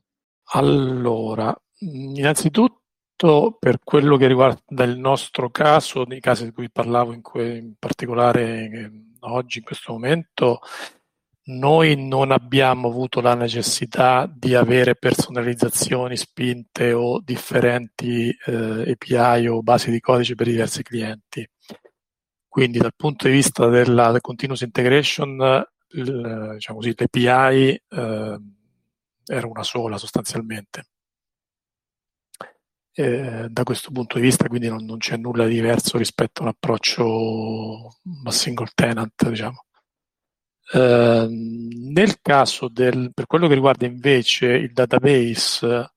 Allora, 0.53 1.55
innanzitutto 1.79 3.57
per 3.59 3.79
quello 3.83 4.17
che 4.17 4.27
riguarda 4.27 4.83
il 4.83 4.97
nostro 4.97 5.49
caso, 5.49 6.03
nei 6.03 6.19
casi 6.19 6.45
di 6.45 6.51
cui 6.51 6.69
parlavo 6.71 7.13
in, 7.13 7.21
que- 7.21 7.57
in 7.57 7.73
particolare 7.77 8.69
eh, 8.69 8.91
oggi, 9.19 9.59
in 9.59 9.63
questo 9.63 9.93
momento, 9.93 10.59
noi 11.43 11.95
non 12.07 12.31
abbiamo 12.31 12.87
avuto 12.87 13.19
la 13.19 13.33
necessità 13.33 14.31
di 14.31 14.53
avere 14.53 14.95
personalizzazioni 14.95 16.15
spinte 16.15 16.93
o 16.93 17.19
differenti 17.19 18.29
eh, 18.45 18.91
API 18.91 19.47
o 19.47 19.61
basi 19.61 19.89
di 19.89 19.99
codice 19.99 20.35
per 20.35 20.47
diversi 20.47 20.83
clienti. 20.83 21.47
Quindi 22.47 22.79
dal 22.79 22.93
punto 22.95 23.27
di 23.27 23.33
vista 23.33 23.67
della 23.67 24.19
continuous 24.19 24.61
integration, 24.61 25.63
il, 25.93 26.51
diciamo 26.53 26.79
così, 26.79 26.93
l'API 26.95 27.81
eh, 27.89 28.39
era 29.25 29.47
una 29.47 29.63
sola 29.63 29.97
sostanzialmente. 29.97 30.85
Eh, 32.93 33.47
da 33.49 33.63
questo 33.63 33.89
punto 33.91 34.17
di 34.17 34.23
vista 34.23 34.49
quindi 34.49 34.67
non, 34.67 34.83
non, 34.83 34.97
c'è 34.97 35.15
nulla 35.15 35.45
di 35.45 35.53
diverso 35.53 35.97
rispetto 35.97 36.41
a 36.41 36.43
un 36.43 36.49
approccio 36.49 37.87
a 38.25 38.31
single 38.31 38.71
tenant, 38.75 39.29
diciamo. 39.29 39.65
Ehm, 40.73 41.67
nel 41.91 42.21
caso 42.21 42.69
del, 42.69 43.11
per 43.13 43.25
quello 43.27 43.47
che 43.47 43.53
riguarda 43.55 43.85
invece 43.85 44.47
il 44.47 44.71
database, 44.71 45.91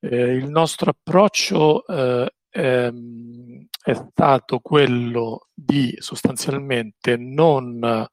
eh, 0.00 0.32
il 0.34 0.48
nostro 0.48 0.90
approccio 0.90 1.86
eh, 1.86 2.32
è, 2.48 2.90
è, 3.82 3.94
stato 3.94 4.60
quello 4.60 5.48
di 5.52 5.94
sostanzialmente 5.98 7.16
non, 7.16 8.06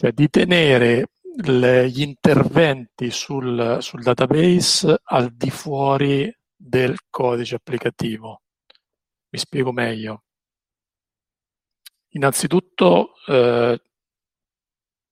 cioè 0.00 0.12
di 0.12 0.30
tenere 0.30 1.10
le, 1.42 1.90
gli 1.90 2.00
interventi 2.00 3.10
sul, 3.10 3.76
sul 3.80 4.02
database 4.02 4.98
al 5.04 5.30
di 5.30 5.50
fuori 5.50 6.34
del 6.56 6.96
codice 7.10 7.56
applicativo. 7.56 8.40
Mi 9.28 9.38
spiego 9.38 9.72
meglio. 9.72 10.22
Innanzitutto 12.12 13.12
eh, 13.26 13.78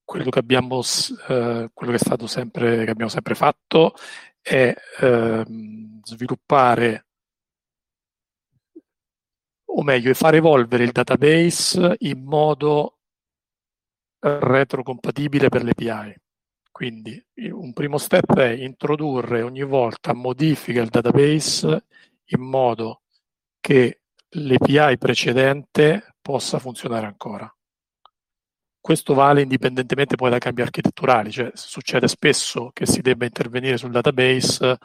quello 0.02 0.30
che 0.30 0.38
abbiamo, 0.38 0.80
eh, 0.80 1.68
quello 1.74 1.92
che 1.92 2.26
sempre, 2.26 2.86
che 2.86 2.90
abbiamo 2.90 3.10
sempre 3.10 3.34
fatto 3.34 3.92
è 4.40 4.74
eh, 5.00 5.44
sviluppare 6.02 7.06
o 9.66 9.82
meglio, 9.82 10.14
far 10.14 10.34
evolvere 10.34 10.84
il 10.84 10.92
database 10.92 11.96
in 11.98 12.24
modo 12.24 12.97
retrocompatibile 14.20 15.48
per 15.48 15.62
le 15.62 15.70
API. 15.70 16.14
Quindi 16.70 17.20
un 17.50 17.72
primo 17.72 17.98
step 17.98 18.36
è 18.36 18.50
introdurre 18.50 19.42
ogni 19.42 19.64
volta 19.64 20.12
modifiche 20.12 20.80
al 20.80 20.88
database 20.88 21.86
in 22.26 22.40
modo 22.40 23.02
che 23.60 24.02
l'API 24.30 24.98
precedente 24.98 26.14
possa 26.20 26.58
funzionare 26.58 27.06
ancora. 27.06 27.52
Questo 28.80 29.12
vale 29.12 29.42
indipendentemente 29.42 30.14
poi 30.14 30.30
dai 30.30 30.38
cambi 30.38 30.62
architetturali, 30.62 31.30
cioè 31.30 31.50
succede 31.54 32.06
spesso 32.06 32.70
che 32.72 32.86
si 32.86 33.00
debba 33.00 33.24
intervenire 33.24 33.76
sul 33.76 33.90
database 33.90 34.78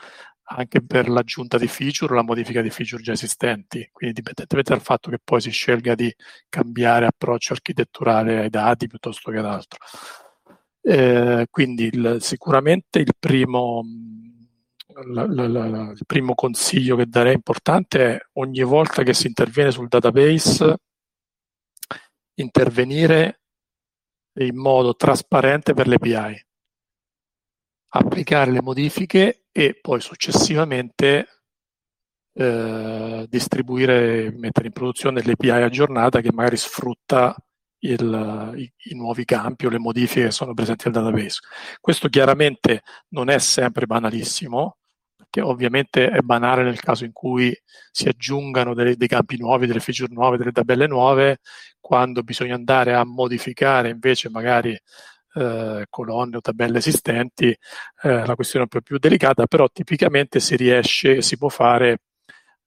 anche 0.46 0.84
per 0.84 1.08
l'aggiunta 1.10 1.58
di 1.58 1.68
feature 1.68 2.14
o 2.14 2.16
la 2.16 2.24
modifica 2.24 2.62
di 2.62 2.70
feature 2.70 3.02
già 3.02 3.14
esistenti, 3.14 3.88
quindi 3.92 4.20
indipendentemente 4.20 4.74
dal 4.74 4.82
fatto 4.82 5.10
che 5.10 5.20
poi 5.24 5.42
si 5.42 5.52
scelga 5.52 5.96
di 5.96 6.14
cambiare 6.50 7.06
approccio 7.06 7.54
architetturale 7.54 8.40
ai 8.40 8.50
dati 8.50 8.88
piuttosto 8.88 9.32
che 9.32 9.38
ad 9.38 9.46
altro. 9.46 9.80
Eh, 10.82 11.48
quindi 11.50 11.86
il, 11.86 12.18
sicuramente 12.20 13.00
il 13.00 13.14
primo, 13.18 13.84
la, 15.06 15.26
la, 15.26 15.48
la, 15.48 15.92
il 15.92 16.06
primo 16.06 16.36
consiglio 16.36 16.98
che 16.98 17.08
darei 17.08 17.34
importante 17.34 18.16
è 18.16 18.20
ogni 18.34 18.64
volta 18.64 19.04
che 19.04 19.14
si 19.14 19.28
interviene 19.28 19.72
sul 19.72 19.88
database 19.88 20.78
intervenire 22.36 23.42
in 24.40 24.58
modo 24.58 24.96
trasparente 24.96 25.74
per 25.74 25.88
le 25.88 25.96
API, 25.96 26.46
applicare 27.90 28.52
le 28.52 28.62
modifiche 28.62 29.43
e 29.54 29.78
poi 29.80 30.02
successivamente 30.02 31.28
eh, 32.34 33.26
distribuire, 33.30 34.32
mettere 34.36 34.68
in 34.68 34.74
produzione 34.74 35.22
l'API 35.24 35.50
aggiornata 35.52 36.20
che 36.22 36.34
magari 36.34 36.58
sfrutta 36.58 37.36
il, 37.84 38.54
i, 38.56 38.74
i, 38.90 38.96
nuovi 38.96 39.26
campi 39.26 39.68
o 39.68 39.70
le 39.70 39.78
modifiche 39.78 40.26
che 40.26 40.32
sono 40.32 40.54
presenti 40.54 40.90
nel 40.90 40.94
database. 40.96 41.40
Questo 41.80 42.10
chiaramente 42.10 42.82
non 43.10 43.30
è 43.30 43.38
sempre 43.38 43.86
banalissimo, 43.86 44.78
che 45.30 45.42
ovviamente 45.42 46.10
è 46.10 46.22
banale 46.22 46.64
nel 46.64 46.80
caso 46.80 47.06
in 47.06 47.12
cui 47.12 47.56
si 47.92 48.08
aggiungano 48.08 48.74
dei, 48.74 48.96
dei 48.96 49.08
campi 49.08 49.38
nuovi, 49.38 49.68
delle 49.68 49.80
feature 49.80 50.12
nuove, 50.14 50.38
delle 50.38 50.52
tabelle 50.52 50.88
nuove, 50.88 51.40
quando 51.80 52.24
bisogna 52.24 52.56
andare 52.56 52.94
a 52.94 53.04
modificare 53.06 53.90
invece 53.90 54.30
magari 54.30 54.80
eh, 55.34 55.86
colonne 55.90 56.38
o 56.38 56.42
tabelle 56.42 56.78
esistenti, 56.78 57.48
eh, 57.50 58.26
la 58.26 58.36
questione 58.36 58.66
è 58.66 58.68
un 58.72 58.80
po' 58.80 58.82
più 58.82 58.98
delicata, 58.98 59.46
però 59.48 59.68
tipicamente 59.70 60.40
si 60.40 60.56
riesce, 60.56 61.22
si 61.22 61.38
può 61.38 61.50
fare 61.50 62.00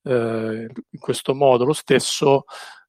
eh, 0.05 0.69
in 0.91 0.99
questo 0.99 1.35
modo 1.35 1.65
lo 1.65 1.73
stesso, 1.73 2.45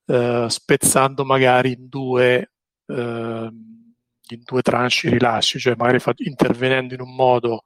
eh, 0.05 0.45
spezzando 0.49 1.25
magari 1.25 1.73
in 1.73 1.87
due, 1.87 2.51
eh, 2.87 3.49
in 4.29 4.41
due 4.43 4.61
tranche 4.61 5.07
i 5.07 5.09
rilasci, 5.11 5.59
cioè 5.59 5.75
magari 5.75 5.99
fa- 5.99 6.13
intervenendo 6.17 6.93
in 6.93 7.01
un 7.01 7.15
modo 7.15 7.65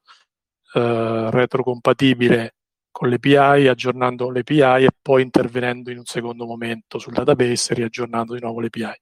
retrocompatibile 0.73 2.55
con 2.91 3.09
l'API, 3.09 3.67
aggiornando 3.67 4.29
l'API 4.29 4.85
e 4.85 4.89
poi 5.01 5.21
intervenendo 5.21 5.91
in 5.91 5.97
un 5.97 6.05
secondo 6.05 6.45
momento 6.45 6.97
sul 6.97 7.11
database 7.11 7.73
e 7.73 7.75
riaggiornando 7.75 8.33
di 8.35 8.39
nuovo 8.41 8.61
l'API. 8.61 8.93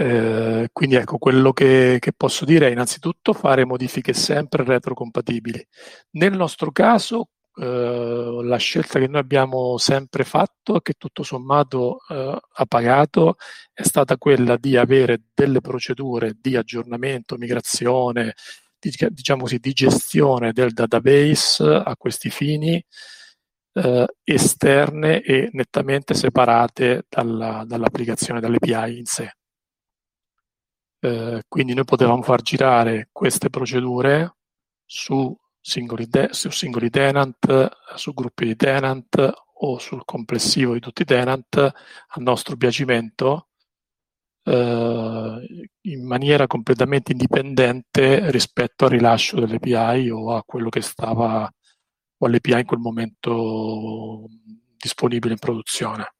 Eh, 0.00 0.70
quindi 0.72 0.94
ecco, 0.96 1.18
quello 1.18 1.52
che, 1.52 1.98
che, 2.00 2.12
posso 2.14 2.46
dire 2.46 2.68
è 2.68 2.70
innanzitutto 2.70 3.34
fare 3.34 3.66
modifiche 3.66 4.14
sempre 4.14 4.64
retrocompatibili. 4.64 5.62
Nel 6.12 6.34
nostro 6.34 6.72
caso, 6.72 7.28
eh, 7.56 8.40
la 8.42 8.56
scelta 8.56 8.98
che 8.98 9.08
noi 9.08 9.20
abbiamo 9.20 9.76
sempre 9.76 10.24
fatto 10.24 10.80
che 10.80 10.94
tutto 10.96 11.22
sommato 11.22 11.98
eh, 12.08 12.38
ha 12.50 12.64
pagato 12.66 13.36
è 13.74 13.82
stata 13.82 14.16
quella 14.16 14.56
di 14.56 14.78
avere 14.78 15.20
delle 15.34 15.60
procedure 15.60 16.34
di 16.40 16.56
aggiornamento, 16.56 17.36
migrazione, 17.36 18.34
di, 18.78 18.90
diciamo 19.10 19.42
così, 19.42 19.58
di 19.58 19.72
gestione 19.72 20.52
del 20.52 20.72
database 20.72 21.62
a 21.62 21.94
questi 21.98 22.30
fini 22.30 22.82
eh, 23.74 24.06
esterne 24.24 25.20
e 25.20 25.50
nettamente 25.52 26.14
separate 26.14 27.04
dalla, 27.08 27.64
dall'applicazione 27.66 28.40
dall'API 28.40 28.96
in 28.98 29.04
sé. 29.04 29.34
Eh, 31.02 31.42
quindi 31.48 31.74
noi 31.74 31.84
potevamo 31.84 32.22
far 32.22 32.42
girare 32.42 33.08
queste 33.10 33.48
procedure 33.48 34.36
su 34.84 35.34
singoli, 35.60 36.06
de- 36.06 36.28
su 36.32 36.50
singoli 36.50 36.90
tenant, 36.90 37.70
su 37.96 38.12
gruppi 38.12 38.44
di 38.46 38.56
tenant 38.56 39.32
o 39.62 39.78
sul 39.78 40.04
complessivo 40.04 40.74
di 40.74 40.80
tutti 40.80 41.02
i 41.02 41.04
tenant 41.06 41.56
a 41.56 42.20
nostro 42.20 42.56
piacimento 42.56 43.48
eh, 44.44 45.66
in 45.82 46.06
maniera 46.06 46.46
completamente 46.46 47.12
indipendente 47.12 48.30
rispetto 48.30 48.84
al 48.84 48.90
rilascio 48.90 49.38
dell'API 49.38 50.10
o 50.10 50.34
a 50.34 50.42
quello 50.44 50.68
che 50.68 50.80
stava 50.80 51.50
o 52.22 52.26
all'API 52.26 52.52
in 52.60 52.64
quel 52.66 52.80
momento 52.80 54.26
disponibile 54.76 55.32
in 55.34 55.38
produzione. 55.38 56.14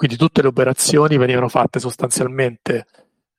Quindi 0.00 0.16
tutte 0.16 0.40
le 0.40 0.48
operazioni 0.48 1.18
venivano 1.18 1.48
fatte 1.50 1.78
sostanzialmente 1.78 2.86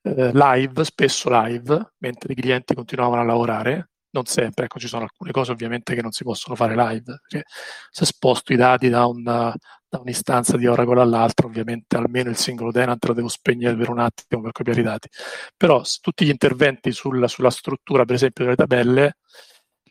eh, 0.00 0.30
live, 0.32 0.84
spesso 0.84 1.28
live, 1.28 1.94
mentre 1.98 2.34
i 2.34 2.36
clienti 2.36 2.72
continuavano 2.72 3.20
a 3.20 3.24
lavorare. 3.24 3.90
Non 4.10 4.26
sempre, 4.26 4.66
ecco, 4.66 4.78
ci 4.78 4.86
sono 4.86 5.02
alcune 5.02 5.32
cose 5.32 5.50
ovviamente 5.50 5.96
che 5.96 6.02
non 6.02 6.12
si 6.12 6.22
possono 6.22 6.54
fare 6.54 6.76
live, 6.76 7.18
perché 7.20 7.42
se 7.90 8.04
sposto 8.04 8.52
i 8.52 8.56
dati 8.56 8.88
da, 8.88 9.06
una, 9.06 9.52
da 9.88 9.98
un'istanza 9.98 10.56
di 10.56 10.68
Oracle 10.68 11.00
all'altra, 11.00 11.48
ovviamente 11.48 11.96
almeno 11.96 12.30
il 12.30 12.36
singolo 12.36 12.70
tenant 12.70 13.04
lo 13.06 13.12
devo 13.12 13.26
spegnere 13.26 13.74
per 13.76 13.88
un 13.90 13.98
attimo 13.98 14.42
per 14.42 14.52
copiare 14.52 14.80
i 14.82 14.84
dati. 14.84 15.08
Però 15.56 15.82
tutti 16.00 16.24
gli 16.24 16.30
interventi 16.30 16.92
sul, 16.92 17.28
sulla 17.28 17.50
struttura, 17.50 18.04
per 18.04 18.14
esempio, 18.14 18.44
delle 18.44 18.56
tabelle, 18.56 19.16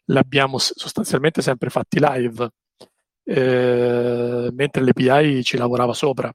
l'abbiamo 0.05 0.57
sostanzialmente 0.57 1.41
sempre 1.41 1.69
fatti 1.69 1.99
live, 1.99 2.49
eh, 3.25 4.49
mentre 4.53 4.83
l'API 4.85 5.43
ci 5.43 5.57
lavorava 5.57 5.93
sopra 5.93 6.33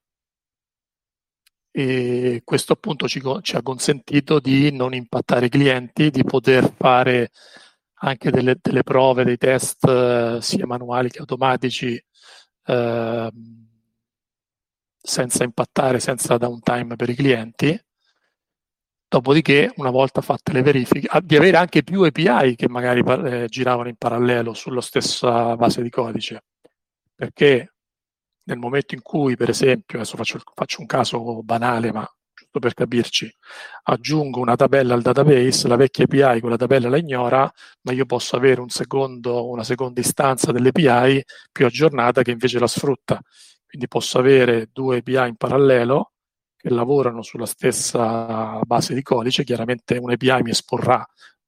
e 1.78 2.40
questo 2.42 2.72
appunto 2.72 3.06
ci, 3.06 3.20
ci, 3.42 3.54
ha 3.54 3.60
consentito 3.60 4.40
di 4.40 4.72
non 4.72 4.94
impattare 4.94 5.46
i 5.46 5.48
clienti, 5.50 6.08
di 6.08 6.24
poter 6.24 6.72
fare 6.74 7.32
anche 7.96 8.30
delle, 8.30 8.56
delle 8.62 8.82
prove, 8.82 9.24
dei 9.24 9.36
test 9.36 9.86
eh, 9.86 10.38
sia 10.40 10.64
manuali 10.64 11.10
che 11.10 11.18
automatici 11.18 12.02
eh, 12.64 13.30
senza 14.98 15.44
impattare, 15.44 16.00
senza 16.00 16.38
downtime 16.38 16.96
per 16.96 17.10
i 17.10 17.14
clienti. 17.14 17.78
Dopodiché, 19.06 19.70
una 19.76 19.90
volta 19.90 20.22
fatte 20.22 20.52
le 20.52 20.62
verifiche, 20.62 21.08
di 21.24 21.36
avere 21.36 21.58
anche 21.58 21.82
più 21.82 22.00
API 22.04 22.56
che 22.56 22.70
magari 22.70 23.02
eh, 23.02 23.48
giravano 23.48 23.90
in 23.90 23.96
parallelo 23.96 24.54
sulla 24.54 24.80
stessa 24.80 25.54
base 25.56 25.82
di 25.82 25.90
codice, 25.90 26.42
perché 27.14 27.75
nel 28.46 28.58
momento 28.58 28.94
in 28.94 29.02
cui, 29.02 29.36
per 29.36 29.50
esempio, 29.50 29.98
adesso 29.98 30.16
faccio, 30.16 30.40
faccio 30.54 30.80
un 30.80 30.86
caso 30.86 31.42
banale, 31.42 31.92
ma 31.92 32.08
giusto 32.56 32.58
per 32.58 32.74
capirci, 32.74 33.34
aggiungo 33.84 34.40
una 34.40 34.56
tabella 34.56 34.94
al 34.94 35.02
database, 35.02 35.68
la 35.68 35.76
vecchia 35.76 36.04
API 36.04 36.40
quella 36.40 36.56
tabella 36.56 36.88
la 36.88 36.96
ignora, 36.96 37.50
ma 37.82 37.92
io 37.92 38.06
posso 38.06 38.36
avere 38.36 38.60
un 38.60 38.68
secondo, 38.68 39.48
una 39.48 39.64
seconda 39.64 40.00
istanza 40.00 40.52
dell'API 40.52 41.22
più 41.52 41.66
aggiornata 41.66 42.22
che 42.22 42.32
invece 42.32 42.58
la 42.58 42.66
sfrutta. 42.66 43.20
Quindi 43.66 43.88
posso 43.88 44.18
avere 44.18 44.68
due 44.72 44.98
API 44.98 45.28
in 45.28 45.36
parallelo 45.36 46.12
che 46.56 46.70
lavorano 46.70 47.22
sulla 47.22 47.46
stessa 47.46 48.60
base 48.64 48.94
di 48.94 49.02
codice, 49.02 49.44
chiaramente 49.44 49.98
un'API 49.98 50.42
mi 50.42 50.50
esporrà 50.50 50.96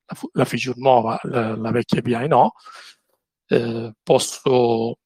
la, 0.06 0.18
la 0.32 0.44
feature 0.44 0.78
nuova, 0.78 1.18
la, 1.22 1.56
la, 1.56 1.70
vecchia 1.70 2.00
API 2.00 2.28
no. 2.28 2.52
Eh, 3.46 3.92
posso 4.02 4.98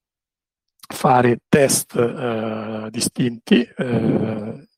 fare 0.88 1.38
test 1.48 1.94
eh, 1.96 2.88
distinti 2.90 3.62
eh, 3.62 4.68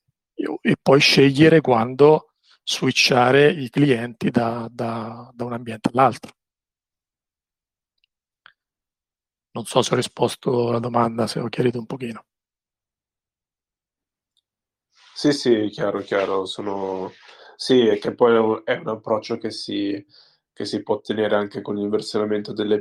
e 0.61 0.77
poi 0.81 1.01
scegliere 1.01 1.61
quando 1.61 2.33
switchare 2.65 3.51
i 3.51 3.69
clienti 3.71 4.31
da, 4.31 4.69
da, 4.71 5.31
da 5.33 5.45
un 5.45 5.53
ambiente 5.53 5.91
all'altro. 5.93 6.33
Non 9.53 9.65
so 9.67 9.83
se 9.83 9.93
ho 9.93 9.97
risposto 9.97 10.69
alla 10.69 10.81
domanda, 10.81 11.27
se 11.27 11.39
ho 11.39 11.49
chiarito 11.49 11.79
un 11.79 11.87
pochino. 11.87 12.25
Sì, 15.15 15.33
sì, 15.33 15.69
chiaro, 15.71 16.01
chiaro. 16.01 16.45
Sono... 16.45 17.13
Sì, 17.55 17.87
è 17.87 17.99
che 17.99 18.15
poi 18.15 18.63
è 18.65 18.75
un 18.77 18.89
approccio 18.89 19.39
che 19.39 19.53
si, 19.53 20.05
che 20.53 20.65
si 20.65 20.83
può 20.83 20.97
ottenere 20.97 21.37
anche 21.37 21.63
con 21.63 21.79
il 21.79 21.89
versionamento 21.89 22.53
delle 22.53 22.81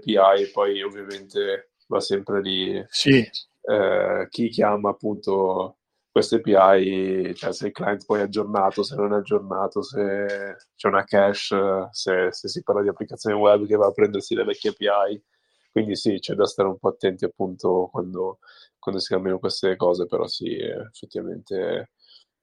poi 0.51 0.81
ovviamente 0.81 1.72
va 1.93 1.99
sempre 1.99 2.41
lì 2.41 2.85
sì. 2.89 3.19
eh, 3.61 4.27
chi 4.29 4.49
chiama 4.49 4.89
appunto 4.89 5.77
queste 6.13 6.35
API, 6.35 7.33
cioè 7.33 7.51
se 7.53 7.67
il 7.67 7.73
client 7.73 8.05
poi 8.05 8.19
è 8.19 8.23
aggiornato, 8.23 8.83
se 8.83 8.95
non 8.95 9.13
è 9.13 9.15
aggiornato, 9.15 9.81
se 9.81 10.57
c'è 10.75 10.87
una 10.87 11.03
cache, 11.05 11.33
se, 11.89 12.27
se 12.29 12.47
si 12.47 12.61
parla 12.61 12.83
di 12.83 12.87
applicazione 12.89 13.35
web 13.35 13.65
che 13.65 13.75
va 13.75 13.87
a 13.87 13.91
prendersi 13.91 14.35
le 14.35 14.43
vecchie 14.43 14.69
API. 14.69 15.23
Quindi 15.71 15.95
sì, 15.95 16.19
c'è 16.19 16.35
da 16.35 16.45
stare 16.45 16.69
un 16.69 16.77
po' 16.77 16.89
attenti 16.89 17.25
appunto 17.25 17.89
quando, 17.91 18.37
quando 18.77 19.01
si 19.01 19.11
cambiano 19.11 19.39
queste 19.39 19.75
cose, 19.75 20.05
però 20.05 20.27
sì, 20.27 20.55
effettivamente 20.55 21.89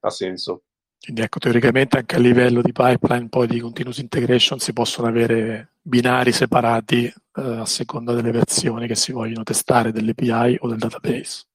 ha 0.01 0.09
senso. 0.09 0.63
Quindi 1.01 1.21
ecco, 1.21 1.39
teoricamente 1.39 1.97
anche 1.97 2.17
a 2.17 2.19
livello 2.19 2.61
di 2.61 2.73
pipeline, 2.73 3.29
poi 3.29 3.47
di 3.47 3.61
continuous 3.61 3.99
integration, 3.99 4.59
si 4.59 4.73
possono 4.73 5.07
avere 5.07 5.75
binari 5.81 6.33
separati 6.33 7.11
eh, 7.35 7.57
a 7.57 7.65
seconda 7.65 8.13
delle 8.13 8.31
versioni 8.31 8.87
che 8.87 8.95
si 8.95 9.11
vogliono 9.11 9.43
testare 9.43 9.91
dell'API 9.91 10.57
o 10.61 10.67
del 10.67 10.77
database. 10.77 11.45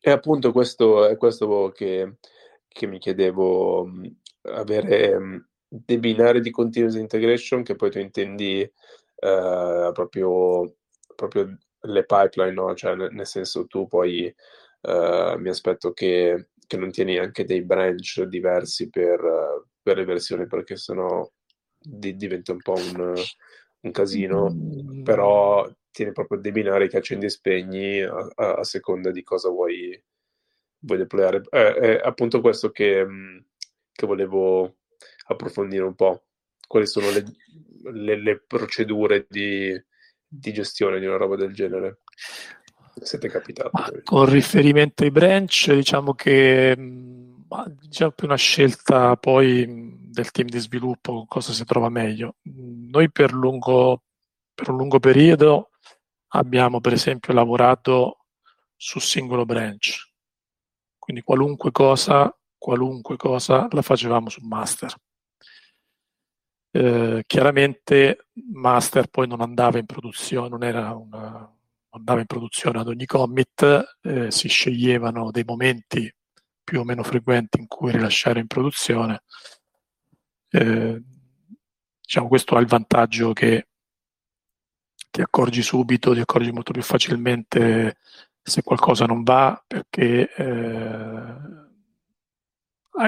E 0.00 0.10
appunto 0.10 0.52
questo 0.52 1.06
è 1.06 1.16
questo 1.16 1.70
che, 1.74 2.16
che 2.68 2.86
mi 2.86 2.98
chiedevo, 2.98 3.90
avere 4.42 5.46
dei 5.66 5.98
binari 5.98 6.40
di 6.40 6.50
continuous 6.50 6.96
integration 6.96 7.62
che 7.62 7.74
poi 7.74 7.90
tu 7.90 7.98
intendi 7.98 8.60
eh, 8.60 9.90
proprio, 9.92 10.76
proprio 11.14 11.58
le 11.80 12.04
pipeline, 12.04 12.52
no? 12.52 12.74
Cioè, 12.74 12.94
nel 12.94 13.26
senso 13.26 13.66
tu 13.66 13.86
poi 13.86 14.34
Uh, 14.86 15.38
mi 15.38 15.48
aspetto 15.48 15.94
che, 15.94 16.48
che, 16.66 16.76
non 16.76 16.90
tieni 16.90 17.16
anche 17.16 17.46
dei 17.46 17.62
branch 17.64 18.24
diversi 18.24 18.90
per, 18.90 19.18
uh, 19.18 19.66
per 19.80 19.96
le 19.96 20.04
versioni 20.04 20.46
perché 20.46 20.76
sennò 20.76 21.26
di, 21.84 22.16
diventa 22.16 22.52
un 22.52 22.62
po' 22.62 22.74
un, 22.74 23.14
un 23.80 23.90
casino, 23.90 24.50
mm. 24.50 25.02
però 25.02 25.70
tieni 25.90 26.12
proprio 26.12 26.40
dei 26.40 26.52
binari 26.52 26.88
che 26.88 26.96
accendi 26.96 27.26
e 27.26 27.30
spegni 27.30 28.00
a, 28.00 28.28
a, 28.34 28.52
a 28.54 28.64
seconda 28.64 29.10
di 29.10 29.22
cosa 29.22 29.48
vuoi, 29.50 30.02
vuoi 30.80 30.98
deployare. 30.98 31.42
Eh, 31.50 31.74
è 31.74 32.00
appunto 32.02 32.40
questo 32.40 32.70
che, 32.70 33.04
mm, 33.04 33.38
che, 33.92 34.06
volevo 34.06 34.78
approfondire 35.26 35.84
un 35.84 35.94
po'. 35.94 36.24
Quali 36.66 36.86
sono 36.86 37.10
le, 37.10 37.24
le, 37.92 38.16
le 38.16 38.42
procedure 38.46 39.26
di, 39.28 39.80
di 40.26 40.52
gestione 40.52 40.98
di 40.98 41.06
una 41.06 41.16
roba 41.16 41.36
del 41.36 41.52
genere? 41.52 42.00
siete 43.02 43.28
capitati? 43.28 44.02
con 44.04 44.30
riferimento 44.30 45.02
ai 45.02 45.10
branch, 45.10 45.72
diciamo 45.72 46.14
che 46.14 46.74
mm, 47.56 47.72
diciamo 47.80 48.12
più 48.12 48.26
una 48.26 48.36
scelta 48.36 49.16
poi 49.16 49.66
del 50.10 50.30
team 50.30 50.48
di 50.48 50.58
sviluppo, 50.58 51.26
cosa 51.26 51.52
si 51.52 51.64
trova 51.64 51.88
meglio. 51.88 52.36
Noi 52.42 53.10
per, 53.10 53.32
lungo, 53.32 54.02
per 54.54 54.70
un 54.70 54.76
lungo 54.76 55.00
periodo 55.00 55.70
abbiamo 56.28 56.80
per 56.80 56.92
esempio 56.92 57.32
lavorato 57.32 58.26
su 58.76 58.98
singolo 58.98 59.44
branch, 59.44 60.12
quindi 60.98 61.22
qualunque 61.22 61.70
cosa, 61.70 62.36
qualunque 62.58 63.16
cosa 63.16 63.68
la 63.70 63.82
facevamo 63.82 64.28
su 64.28 64.40
master. 64.46 64.94
Eh, 66.70 67.22
chiaramente 67.26 68.26
master 68.52 69.06
poi 69.06 69.28
non 69.28 69.40
andava 69.40 69.78
in 69.78 69.86
produzione, 69.86 70.48
non 70.48 70.64
era 70.64 70.92
una, 70.94 71.48
andava 71.90 72.20
in 72.20 72.26
produzione 72.26 72.80
ad 72.80 72.88
ogni 72.88 73.06
commit, 73.06 73.98
eh, 74.02 74.30
si 74.30 74.48
sceglievano 74.48 75.30
dei 75.30 75.44
momenti 75.44 76.12
più 76.64 76.80
o 76.80 76.84
meno 76.84 77.02
frequenti 77.02 77.60
in 77.60 77.66
cui 77.68 77.92
rilasciare 77.92 78.40
in 78.40 78.46
produzione. 78.46 79.22
Eh, 80.48 81.02
diciamo, 82.00 82.28
questo 82.28 82.56
ha 82.56 82.60
il 82.60 82.66
vantaggio 82.66 83.32
che 83.32 83.68
ti 85.10 85.20
accorgi 85.20 85.62
subito, 85.62 86.14
ti 86.14 86.20
accorgi 86.20 86.50
molto 86.50 86.72
più 86.72 86.82
facilmente 86.82 87.98
se 88.42 88.62
qualcosa 88.62 89.06
non 89.06 89.22
va 89.22 89.62
perché 89.66 90.28
eh, 90.34 91.34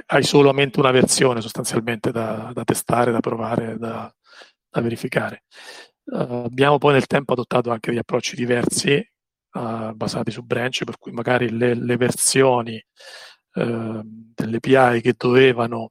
hai 0.06 0.22
solamente 0.22 0.80
una 0.80 0.90
versione 0.90 1.40
sostanzialmente 1.40 2.10
da, 2.10 2.50
da 2.52 2.64
testare, 2.64 3.12
da 3.12 3.20
provare, 3.20 3.76
da, 3.78 4.12
da 4.68 4.80
verificare. 4.80 5.44
Uh, 6.04 6.44
abbiamo 6.46 6.78
poi 6.78 6.94
nel 6.94 7.06
tempo 7.06 7.32
adottato 7.32 7.70
anche 7.70 7.90
degli 7.90 7.98
approcci 7.98 8.36
diversi 8.36 8.94
uh, 9.52 9.92
basati 9.92 10.30
su 10.30 10.42
branch, 10.42 10.84
per 10.84 10.98
cui 10.98 11.12
magari 11.12 11.50
le, 11.50 11.74
le 11.74 11.96
versioni 11.96 12.82
uh, 13.56 14.00
delle 14.02 14.56
API 14.56 15.00
che 15.00 15.14
dovevano 15.16 15.90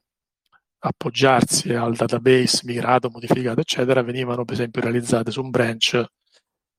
appoggiarsi 0.78 1.72
al 1.74 1.96
database 1.96 2.62
migrato, 2.64 3.10
modificato, 3.10 3.60
eccetera, 3.60 4.02
venivano 4.02 4.44
per 4.44 4.54
esempio 4.54 4.82
realizzate 4.82 5.30
su 5.30 5.42
un 5.42 5.50
branch. 5.50 6.04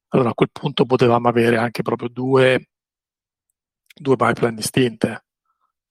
Allora 0.10 0.30
a 0.30 0.34
quel 0.34 0.50
punto 0.52 0.86
potevamo 0.86 1.28
avere 1.28 1.58
anche 1.58 1.82
proprio 1.82 2.10
due, 2.10 2.69
due 3.93 4.15
pipeline 4.15 4.56
distinte, 4.56 5.26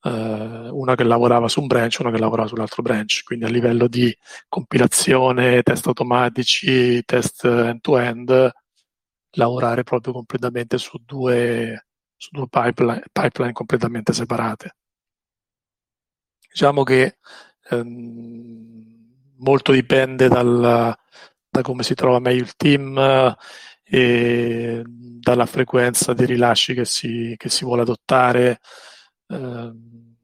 uh, 0.03 0.11
una 0.11 0.95
che 0.95 1.05
lavorava 1.05 1.49
su 1.49 1.61
un 1.61 1.67
branch, 1.67 1.99
una 2.01 2.11
che 2.11 2.19
lavorava 2.19 2.49
sull'altro 2.49 2.83
branch, 2.83 3.23
quindi 3.25 3.45
a 3.45 3.49
livello 3.49 3.89
di 3.89 4.17
compilazione, 4.49 5.63
test 5.63 5.87
automatici, 5.87 7.03
test 7.05 7.45
end-to-end, 7.45 8.51
lavorare 9.33 9.83
proprio 9.83 10.15
completamente 10.15 10.79
su 10.79 10.99
due, 11.05 11.89
su 12.17 12.31
due 12.33 12.49
pipeline, 12.49 13.05
pipeline 13.13 13.53
completamente 13.53 14.13
separate. 14.15 14.77
Diciamo 16.57 16.85
che 16.85 17.19
ehm, 17.69 19.35
molto 19.41 19.73
dipende 19.73 20.27
dal, 20.27 20.97
da 21.51 21.61
come 21.61 21.83
si 21.83 21.95
trova 21.95 22.19
meglio 22.19 22.45
il 22.45 22.57
team 22.57 23.37
e 23.85 24.83
dalla 24.87 25.45
frequenza 25.45 26.15
dei 26.15 26.25
rilasci 26.25 26.73
che 26.73 26.87
si, 26.87 27.35
che 27.37 27.51
si 27.51 27.63
vuole 27.67 27.83
adottare, 27.83 28.61
ehm, 29.29 30.17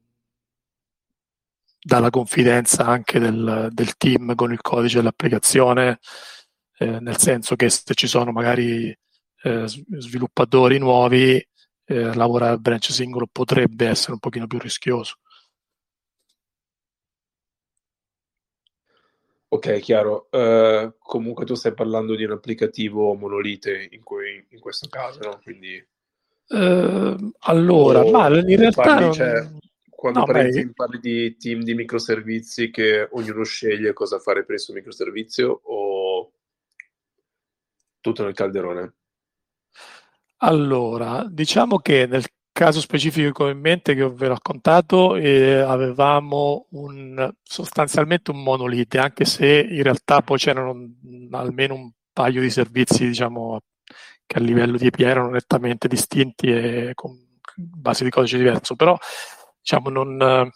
dalla 1.79 2.09
confidenza 2.09 2.83
anche 2.83 3.19
del, 3.19 3.69
del, 3.71 3.95
team 3.95 4.33
con 4.33 4.51
il 4.51 4.61
codice 4.61 4.97
dell'applicazione, 4.97 5.99
eh, 6.79 6.99
nel 6.99 7.17
senso 7.17 7.55
che 7.55 7.69
se 7.69 7.93
ci 7.93 8.07
sono 8.07 8.31
magari 8.31 8.89
eh, 9.43 9.67
sviluppatori 9.67 10.79
nuovi, 10.79 11.35
eh, 11.85 12.13
lavorare 12.15 12.53
a 12.53 12.57
branch 12.57 12.91
singolo 12.91 13.27
potrebbe 13.31 13.87
essere 13.87 14.13
un 14.13 14.19
pochino 14.19 14.47
più 14.47 14.57
rischioso. 14.57 15.17
Ok, 19.53 19.79
chiaro. 19.81 20.29
Uh, 20.31 20.95
comunque 20.97 21.45
tu 21.45 21.53
stai 21.53 21.75
parlando 21.75 22.15
di 22.15 22.23
un 22.23 22.31
applicativo 22.31 23.13
monolite 23.13 23.87
in, 23.91 24.01
cui, 24.01 24.43
in 24.49 24.59
questo 24.59 24.87
caso, 24.89 25.19
no? 25.19 25.39
Quindi... 25.43 25.75
Uh, 26.47 27.31
allora, 27.41 28.03
o, 28.03 28.09
ma 28.09 28.27
in 28.29 28.57
realtà... 28.57 28.81
Parli, 28.81 29.13
cioè, 29.13 29.47
quando 29.91 30.19
no, 30.19 30.25
parli, 30.25 30.65
beh... 30.65 30.73
parli, 30.73 30.99
di 30.99 31.37
team 31.37 31.61
di 31.61 31.75
microservizi 31.75 32.71
che 32.71 33.07
ognuno 33.11 33.43
sceglie 33.43 33.93
cosa 33.93 34.17
fare 34.17 34.43
presso 34.43 34.71
un 34.71 34.77
microservizio 34.77 35.61
o 35.65 36.31
tutto 38.01 38.23
nel 38.23 38.33
calderone? 38.33 38.93
Allora, 40.37 41.27
diciamo 41.29 41.77
che 41.77 42.07
nel 42.07 42.25
caso 42.53 42.79
specifico 42.79 43.49
in 43.49 43.59
mente 43.59 43.95
che 43.95 44.09
vi 44.09 44.25
ho 44.25 44.27
raccontato, 44.29 45.15
eh, 45.15 45.55
avevamo 45.59 46.67
un, 46.71 47.29
sostanzialmente 47.43 48.31
un 48.31 48.43
monolite, 48.43 48.99
anche 48.99 49.25
se 49.25 49.59
in 49.59 49.83
realtà 49.83 50.21
poi 50.21 50.37
c'erano 50.37 50.73
almeno 51.31 51.73
un 51.73 51.91
paio 52.13 52.41
di 52.41 52.49
servizi, 52.49 53.07
diciamo, 53.07 53.59
che 54.25 54.37
a 54.37 54.41
livello 54.41 54.77
di 54.77 54.87
API 54.87 55.03
erano 55.03 55.31
nettamente 55.31 55.87
distinti 55.87 56.47
e 56.47 56.91
con 56.93 57.17
base 57.55 58.03
di 58.03 58.09
codice 58.11 58.37
diverso, 58.37 58.75
però 58.75 58.97
diciamo, 59.59 59.89
non, 59.89 60.51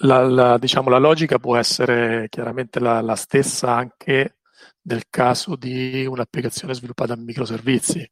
la, 0.00 0.26
la, 0.26 0.58
diciamo, 0.58 0.90
la 0.90 0.98
logica 0.98 1.38
può 1.38 1.56
essere 1.56 2.26
chiaramente 2.28 2.80
la, 2.80 3.00
la 3.00 3.16
stessa 3.16 3.74
anche 3.74 4.38
nel 4.82 5.04
caso 5.08 5.56
di 5.56 6.06
un'applicazione 6.06 6.74
sviluppata 6.74 7.14
in 7.14 7.24
microservizi 7.24 8.08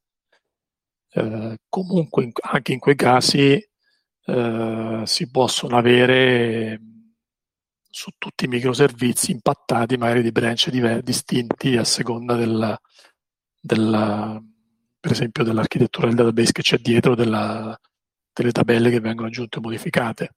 eh, 1.14 1.58
comunque 1.68 2.24
in, 2.24 2.32
anche 2.40 2.72
in 2.72 2.80
quei 2.80 2.96
casi 2.96 3.64
eh, 4.26 5.02
si 5.04 5.30
possono 5.30 5.76
avere 5.76 6.80
su 7.88 8.10
tutti 8.18 8.46
i 8.46 8.48
microservizi 8.48 9.30
impattati 9.30 9.96
magari 9.96 10.22
di 10.22 10.32
branch 10.32 10.70
diver- 10.70 11.02
distinti 11.02 11.76
a 11.76 11.84
seconda 11.84 12.34
del, 12.34 12.76
della, 13.60 14.42
per 14.98 15.12
esempio 15.12 15.44
dell'architettura 15.44 16.08
del 16.08 16.16
database 16.16 16.52
che 16.52 16.62
c'è 16.62 16.78
dietro, 16.78 17.14
della, 17.14 17.78
delle 18.32 18.50
tabelle 18.50 18.90
che 18.90 19.00
vengono 19.00 19.28
aggiunte 19.28 19.58
o 19.58 19.62
modificate. 19.62 20.34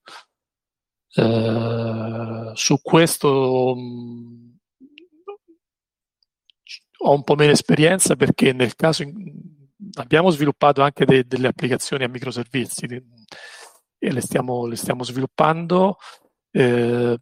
Uh, 1.16 2.54
su 2.54 2.80
questo 2.82 3.74
mh, 3.76 4.58
ho 7.00 7.14
un 7.14 7.24
po' 7.24 7.36
meno 7.36 7.52
esperienza 7.52 8.16
perché 8.16 8.54
nel 8.54 8.76
caso 8.76 9.02
in, 9.02 9.57
abbiamo 9.94 10.30
sviluppato 10.30 10.82
anche 10.82 11.06
de, 11.06 11.26
delle 11.26 11.48
applicazioni 11.48 12.04
a 12.04 12.10
microservizi 12.10 12.86
e 14.00 14.12
le 14.12 14.22
stiamo, 14.22 14.66
le 14.66 14.76
stiamo 14.76 15.04
sviluppando, 15.04 15.98
eh, 16.52 17.18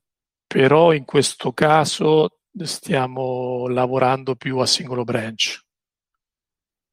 però 0.48 0.94
in 0.94 1.06
questo 1.06 1.52
caso 1.54 2.40
stiamo 2.64 3.68
lavorando 3.68 4.36
più 4.36 4.58
a 4.60 4.66
singolo 4.66 5.04
branch. 5.04 5.64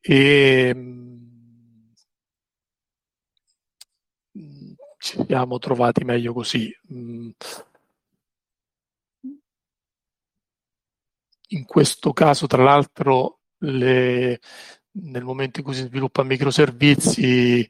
E 0.00 0.72
mm, 0.74 1.92
ci 4.98 5.24
siamo 5.26 5.58
trovati 5.58 6.04
meglio 6.04 6.32
così. 6.32 6.70
Mm. 6.92 7.30
in 11.52 11.64
questo 11.64 12.12
caso, 12.12 12.46
tra 12.46 12.62
l'altro, 12.62 13.40
le, 13.58 14.40
nel 14.92 15.24
momento 15.24 15.60
in 15.60 15.64
cui 15.64 15.74
si 15.74 15.82
sviluppa 15.82 16.22
microservizi 16.22 17.68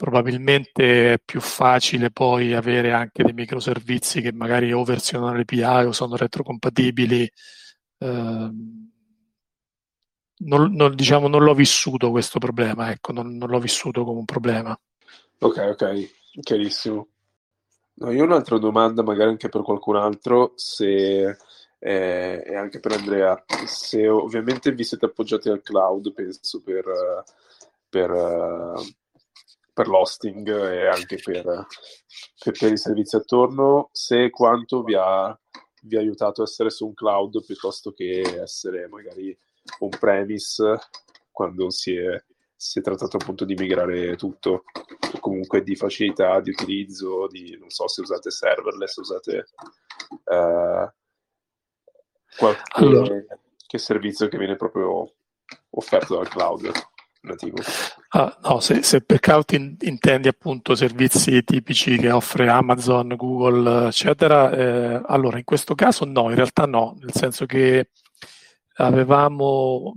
probabilmente 0.00 1.12
è 1.12 1.18
più 1.22 1.42
facile 1.42 2.10
poi 2.10 2.54
avere 2.54 2.92
anche 2.92 3.22
dei 3.22 3.34
microservizi 3.34 4.22
che 4.22 4.32
magari 4.32 4.72
o 4.72 4.82
versionano 4.82 5.36
l'API 5.36 5.84
o 5.84 5.92
sono 5.92 6.16
retrocompatibili. 6.16 7.30
Eh, 7.98 8.50
non, 10.42 10.72
non, 10.72 10.94
diciamo, 10.94 11.28
non 11.28 11.42
l'ho 11.42 11.52
vissuto 11.52 12.10
questo 12.10 12.38
problema, 12.38 12.90
ecco, 12.90 13.12
non, 13.12 13.36
non, 13.36 13.50
l'ho 13.50 13.58
vissuto 13.58 14.04
come 14.04 14.20
un 14.20 14.24
problema. 14.24 14.78
Ok, 15.40 15.58
ok, 15.58 16.10
chiarissimo. 16.40 17.08
No, 17.96 18.10
io 18.10 18.22
ho 18.22 18.24
un'altra 18.24 18.56
domanda, 18.56 19.02
magari 19.02 19.28
anche 19.28 19.50
per 19.50 19.60
qualcun 19.60 19.96
altro, 19.96 20.52
se 20.56 21.36
eh, 21.80 22.42
e 22.46 22.54
anche 22.54 22.78
per 22.78 22.92
Andrea. 22.92 23.42
Se 23.66 24.06
ovviamente 24.06 24.72
vi 24.72 24.84
siete 24.84 25.06
appoggiati 25.06 25.48
al 25.48 25.62
cloud, 25.62 26.12
penso 26.12 26.62
per, 26.62 26.84
per, 27.88 28.12
per 29.72 29.88
l'hosting 29.88 30.48
e 30.48 30.86
anche 30.86 31.16
per, 31.16 31.42
per, 31.42 32.58
per, 32.58 32.72
i 32.72 32.76
servizi 32.76 33.16
attorno, 33.16 33.88
se 33.92 34.30
quanto 34.30 34.84
vi 34.84 34.94
ha, 34.94 35.36
vi 35.82 35.96
ha 35.96 36.00
aiutato 36.00 36.42
a 36.42 36.44
essere 36.44 36.70
su 36.70 36.86
un 36.86 36.94
cloud 36.94 37.44
piuttosto 37.44 37.92
che 37.92 38.20
essere 38.40 38.86
magari 38.86 39.36
on-premise 39.80 40.78
quando 41.32 41.70
si 41.70 41.96
è, 41.96 42.22
si 42.54 42.80
è 42.80 42.82
trattato 42.82 43.16
appunto 43.16 43.46
di 43.46 43.54
migrare 43.54 44.16
tutto, 44.16 44.64
comunque 45.20 45.62
di 45.62 45.74
facilità 45.74 46.40
di 46.40 46.50
utilizzo, 46.50 47.26
di 47.28 47.56
non 47.58 47.70
so 47.70 47.88
se 47.88 48.02
usate 48.02 48.30
serverless, 48.30 48.96
usate 48.96 49.46
uh, 50.24 50.86
qualche 52.36 52.62
allora. 52.72 53.22
che 53.66 53.78
servizio 53.78 54.28
che 54.28 54.38
viene 54.38 54.56
proprio 54.56 55.12
offerto 55.70 56.16
dal 56.16 56.28
cloud 56.28 56.70
nativo. 57.22 57.58
Ah, 58.08 58.38
no, 58.42 58.60
se, 58.60 58.82
se, 58.82 59.02
per 59.02 59.20
cloud 59.20 59.50
in, 59.50 59.76
intendi 59.80 60.28
appunto 60.28 60.74
servizi 60.74 61.42
tipici 61.44 61.98
che 61.98 62.10
offre 62.10 62.48
Amazon, 62.48 63.14
Google, 63.16 63.88
eccetera, 63.88 64.50
eh, 64.50 65.00
allora 65.06 65.38
in 65.38 65.44
questo 65.44 65.74
caso 65.74 66.04
no, 66.04 66.30
in 66.30 66.36
realtà 66.36 66.66
no, 66.66 66.96
nel 66.98 67.12
senso 67.12 67.46
che 67.46 67.90
avevamo 68.76 69.94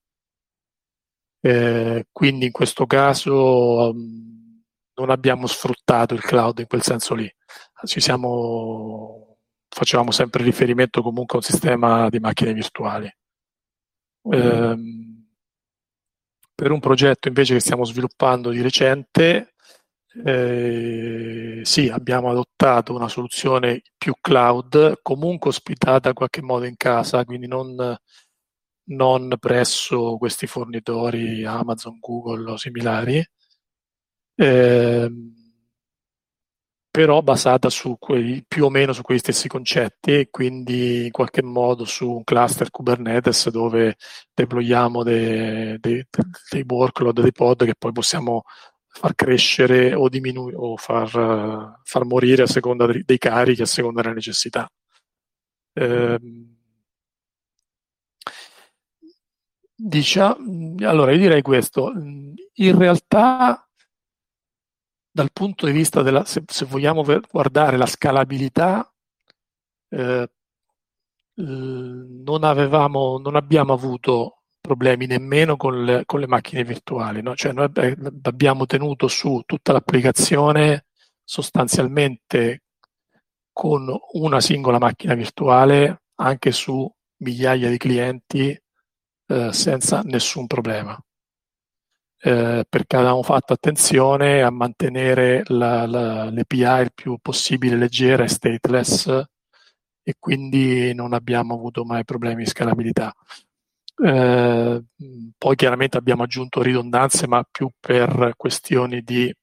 Eh, 1.43 2.05
quindi 2.11 2.45
in 2.45 2.51
questo 2.51 2.85
caso 2.85 3.89
um, 3.89 4.63
non 4.95 5.09
abbiamo 5.09 5.47
sfruttato 5.47 6.13
il 6.13 6.21
cloud 6.21 6.59
in 6.59 6.67
quel 6.67 6.83
senso 6.83 7.15
lì. 7.15 7.29
Ci 7.83 7.99
siamo, 7.99 9.37
facevamo 9.69 10.11
sempre 10.11 10.43
riferimento 10.43 11.01
comunque 11.01 11.37
a 11.37 11.41
un 11.41 11.43
sistema 11.51 12.09
di 12.09 12.19
macchine 12.19 12.53
virtuali. 12.53 13.11
Eh, 14.31 14.75
per 16.55 16.71
un 16.71 16.79
progetto 16.79 17.27
invece 17.27 17.53
che 17.55 17.59
stiamo 17.59 17.85
sviluppando 17.85 18.49
di 18.51 18.61
recente, 18.61 19.53
eh, 20.25 21.61
sì, 21.63 21.89
abbiamo 21.89 22.29
adottato 22.29 22.93
una 22.93 23.07
soluzione 23.07 23.81
più 23.97 24.13
cloud, 24.19 24.99
comunque 25.01 25.49
ospitata 25.49 26.09
in 26.09 26.15
qualche 26.15 26.41
modo 26.41 26.65
in 26.65 26.75
casa, 26.77 27.25
quindi 27.25 27.47
non 27.47 27.95
non 28.83 29.35
presso 29.39 30.17
questi 30.17 30.47
fornitori 30.47 31.45
Amazon, 31.45 31.97
Google 31.99 32.51
o 32.51 32.57
similari, 32.57 33.23
eh, 34.35 35.09
però 36.91 37.21
basata 37.21 37.69
su 37.69 37.95
quei, 37.97 38.43
più 38.45 38.65
o 38.65 38.69
meno 38.69 38.91
su 38.93 39.01
quegli 39.01 39.19
stessi 39.19 39.47
concetti, 39.47 40.27
quindi 40.29 41.05
in 41.05 41.11
qualche 41.11 41.41
modo 41.41 41.85
su 41.85 42.09
un 42.11 42.23
cluster 42.25 42.69
Kubernetes 42.69 43.49
dove 43.49 43.95
deployiamo 44.33 45.01
dei, 45.01 45.79
dei, 45.79 46.05
dei 46.49 46.65
workload, 46.67 47.21
dei 47.21 47.31
pod 47.31 47.63
che 47.65 47.75
poi 47.77 47.93
possiamo 47.93 48.43
far 48.87 49.15
crescere 49.15 49.93
o 49.93 50.09
diminuire 50.09 50.57
o 50.57 50.75
far, 50.75 51.79
far 51.83 52.03
morire 52.05 52.43
a 52.43 52.47
seconda 52.47 52.85
dei, 52.85 53.03
dei 53.05 53.17
carichi, 53.17 53.61
a 53.61 53.65
seconda 53.65 54.01
delle 54.01 54.15
necessità. 54.15 54.69
Eh, 55.73 56.19
Diciamo, 59.83 60.75
allora, 60.81 61.11
io 61.11 61.17
direi 61.17 61.41
questo. 61.41 61.91
In 61.95 62.77
realtà, 62.77 63.67
dal 65.21 65.31
punto 65.31 65.67
di 65.67 65.71
vista 65.71 66.01
della, 66.01 66.25
se, 66.25 66.43
se 66.47 66.65
vogliamo 66.65 67.03
guardare 67.03 67.77
la 67.77 67.85
scalabilità, 67.85 68.91
eh, 69.89 70.29
non, 71.35 72.43
avevamo, 72.43 73.19
non 73.19 73.35
abbiamo 73.35 73.73
avuto 73.73 74.41
problemi 74.59 75.05
nemmeno 75.05 75.57
con 75.57 75.83
le, 75.83 76.03
con 76.05 76.19
le 76.19 76.27
macchine 76.27 76.63
virtuali. 76.63 77.21
No? 77.21 77.35
Cioè, 77.35 77.51
noi 77.53 77.69
abbiamo 78.23 78.65
tenuto 78.65 79.07
su 79.07 79.41
tutta 79.45 79.71
l'applicazione 79.71 80.85
sostanzialmente 81.23 82.63
con 83.53 83.95
una 84.13 84.41
singola 84.41 84.79
macchina 84.79 85.13
virtuale 85.13 86.03
anche 86.15 86.51
su 86.51 86.91
migliaia 87.17 87.69
di 87.69 87.77
clienti 87.77 88.59
eh, 89.27 89.53
senza 89.53 90.01
nessun 90.03 90.47
problema. 90.47 90.99
Eh, 92.23 92.65
perché 92.69 92.97
avevamo 92.97 93.23
fatto 93.23 93.53
attenzione 93.53 94.43
a 94.43 94.51
mantenere 94.51 95.41
la, 95.47 95.87
la, 95.87 96.29
l'API 96.29 96.81
il 96.81 96.91
più 96.93 97.17
possibile 97.19 97.75
leggera 97.75 98.23
e 98.23 98.27
stateless 98.27 99.23
e 100.03 100.15
quindi 100.19 100.93
non 100.93 101.13
abbiamo 101.13 101.55
avuto 101.55 101.83
mai 101.83 102.03
problemi 102.05 102.43
di 102.43 102.49
scalabilità. 102.49 103.11
Eh, 104.03 104.83
poi 105.37 105.55
chiaramente 105.55 105.97
abbiamo 105.97 106.23
aggiunto 106.23 106.61
ridondanze, 106.61 107.27
ma 107.27 107.43
più 107.49 107.69
per 107.79 108.33
questioni 108.35 109.01
di 109.01 109.33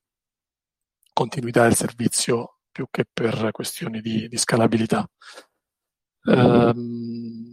continuità 1.13 1.63
del 1.63 1.75
servizio 1.75 2.59
più 2.71 2.87
che 2.91 3.05
per 3.13 3.51
questioni 3.51 4.01
di, 4.01 4.29
di 4.29 4.37
scalabilità. 4.37 5.09
Eh, 6.25 6.75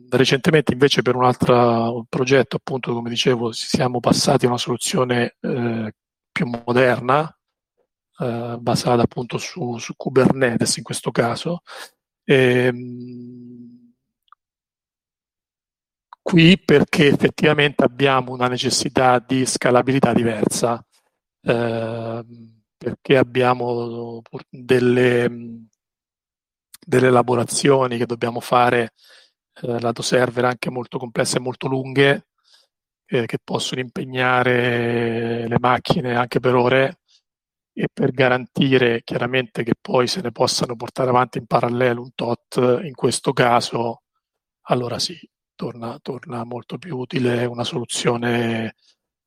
recentemente 0.09 0.73
invece 0.73 1.01
per 1.01 1.15
un 1.15 1.23
altro 1.25 2.05
progetto, 2.09 2.57
appunto 2.57 2.93
come 2.93 3.09
dicevo, 3.09 3.51
siamo 3.51 3.99
passati 3.99 4.45
a 4.45 4.49
una 4.49 4.57
soluzione 4.57 5.35
eh, 5.39 5.93
più 6.31 6.47
moderna, 6.47 7.35
eh, 8.19 8.57
basata 8.59 9.03
appunto 9.03 9.37
su, 9.37 9.77
su, 9.77 9.93
Kubernetes 9.95 10.77
in 10.77 10.83
questo 10.83 11.11
caso. 11.11 11.61
E, 12.23 12.35
ehm, 12.65 13.93
qui 16.21 16.57
perché 16.57 17.07
effettivamente 17.07 17.83
abbiamo 17.83 18.31
una 18.31 18.47
necessità 18.47 19.19
di 19.19 19.45
scalabilità 19.45 20.11
diversa, 20.11 20.83
eh, 21.41 22.25
perché 22.77 23.17
abbiamo 23.17 24.21
delle, 24.49 25.67
delle 26.85 27.07
elaborazioni 27.07 27.97
che 27.97 28.05
dobbiamo 28.05 28.39
fare 28.39 28.93
eh, 29.61 29.79
lato 29.79 30.01
server 30.01 30.45
anche 30.45 30.69
molto 30.69 30.97
complesse 30.97 31.37
e 31.37 31.41
molto 31.41 31.67
lunghe 31.67 32.27
eh, 33.05 33.25
che 33.25 33.37
possono 33.43 33.81
impegnare 33.81 35.47
le 35.47 35.57
macchine 35.59 36.15
anche 36.15 36.39
per 36.39 36.55
ore 36.55 36.99
e 37.73 37.87
per 37.91 38.11
garantire 38.11 39.01
chiaramente 39.03 39.63
che 39.63 39.73
poi 39.79 40.07
se 40.07 40.21
ne 40.21 40.31
possano 40.31 40.75
portare 40.75 41.09
avanti 41.09 41.39
in 41.39 41.45
parallelo 41.45 42.01
un 42.01 42.11
tot, 42.15 42.55
in 42.83 42.93
questo 42.95 43.33
caso 43.33 44.03
allora 44.67 44.99
sì, 44.99 45.17
torna, 45.55 45.99
torna 46.01 46.43
molto 46.43 46.77
più 46.77 46.97
utile 46.97 47.45
una 47.45 47.63
soluzione 47.63 48.75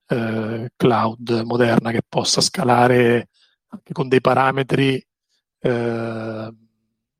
eh, 0.09 0.70
cloud 0.76 1.42
moderna 1.44 1.90
che 1.90 2.02
possa 2.09 2.40
scalare 2.40 3.28
anche 3.68 3.92
con 3.92 4.09
dei 4.09 4.20
parametri 4.20 5.04
eh, 5.61 6.52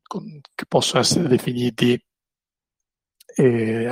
con, 0.09 0.41
che 0.55 0.65
possono 0.67 1.01
essere 1.01 1.27
definiti 1.27 2.01
eh, 3.35 3.87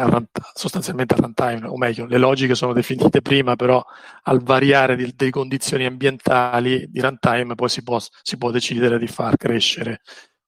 sostanzialmente 0.53 1.13
a 1.13 1.17
runtime, 1.17 1.67
o 1.67 1.77
meglio, 1.77 2.05
le 2.05 2.17
logiche 2.17 2.55
sono 2.55 2.73
definite 2.73 3.21
prima, 3.21 3.55
però 3.55 3.83
al 4.23 4.41
variare 4.41 4.95
di, 4.95 5.13
delle 5.15 5.29
condizioni 5.29 5.85
ambientali 5.85 6.87
di 6.89 6.99
runtime 6.99 7.53
poi 7.55 7.69
si 7.69 7.83
può, 7.83 7.99
si 7.99 8.37
può 8.37 8.49
decidere 8.51 8.97
di 8.97 9.07
far 9.07 9.37
crescere 9.37 10.01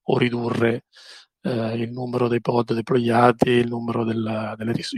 o 0.07 0.17
ridurre 0.17 0.86
eh, 1.41 1.76
il 1.76 1.91
numero 1.91 2.28
dei 2.28 2.41
pod 2.41 2.74
deployati, 2.74 3.49
il 3.51 3.67
numero 3.67 4.03
della, 4.03 4.55
delle 4.57 4.74
ris- 4.74 4.95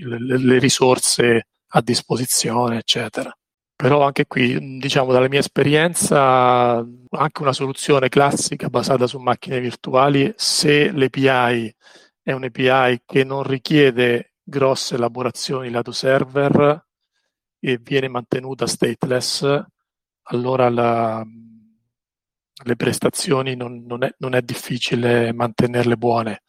risorse 0.58 1.48
a 1.74 1.82
disposizione, 1.82 2.78
eccetera. 2.78 3.32
Però 3.82 4.04
anche 4.04 4.28
qui, 4.28 4.78
diciamo, 4.78 5.12
dalla 5.12 5.28
mia 5.28 5.40
esperienza, 5.40 6.76
anche 6.76 7.42
una 7.42 7.52
soluzione 7.52 8.10
classica 8.10 8.70
basata 8.70 9.08
su 9.08 9.18
macchine 9.18 9.60
virtuali, 9.60 10.32
se 10.36 10.92
l'API 10.92 11.76
è 12.22 12.32
un'API 12.32 13.02
che 13.04 13.24
non 13.24 13.42
richiede 13.42 14.34
grosse 14.44 14.94
elaborazioni 14.94 15.72
lato 15.72 15.92
server 15.92 16.86
e 17.60 17.80
viene 17.82 18.08
mantenuta 18.08 18.68
stateless, 18.68 19.66
allora 20.26 20.70
la, 20.70 21.26
le 22.64 22.76
prestazioni 22.76 23.56
non, 23.56 23.84
non, 23.88 24.04
è, 24.04 24.14
non, 24.20 24.36
è, 24.36 24.44
difficile 24.44 25.34
mantenerle 25.34 25.98
buone 25.98 26.44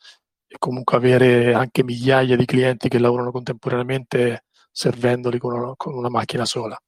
e 0.47 0.57
comunque 0.59 0.99
avere 0.99 1.55
anche 1.55 1.83
migliaia 1.83 2.37
di 2.37 2.45
clienti 2.45 2.91
che 2.91 2.99
lavorano 2.99 3.30
contemporaneamente 3.30 4.45
servendoli 4.70 5.39
con 5.39 5.55
una, 5.55 5.72
con 5.76 5.95
una 5.95 6.11
macchina 6.11 6.45
sola. 6.45 6.78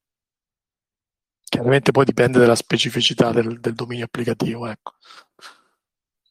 Chiaramente 1.44 1.92
poi 1.92 2.04
dipende 2.04 2.38
dalla 2.38 2.54
specificità 2.54 3.30
del, 3.30 3.60
del 3.60 3.74
dominio 3.74 4.04
applicativo. 4.04 4.66
Ecco. 4.66 4.92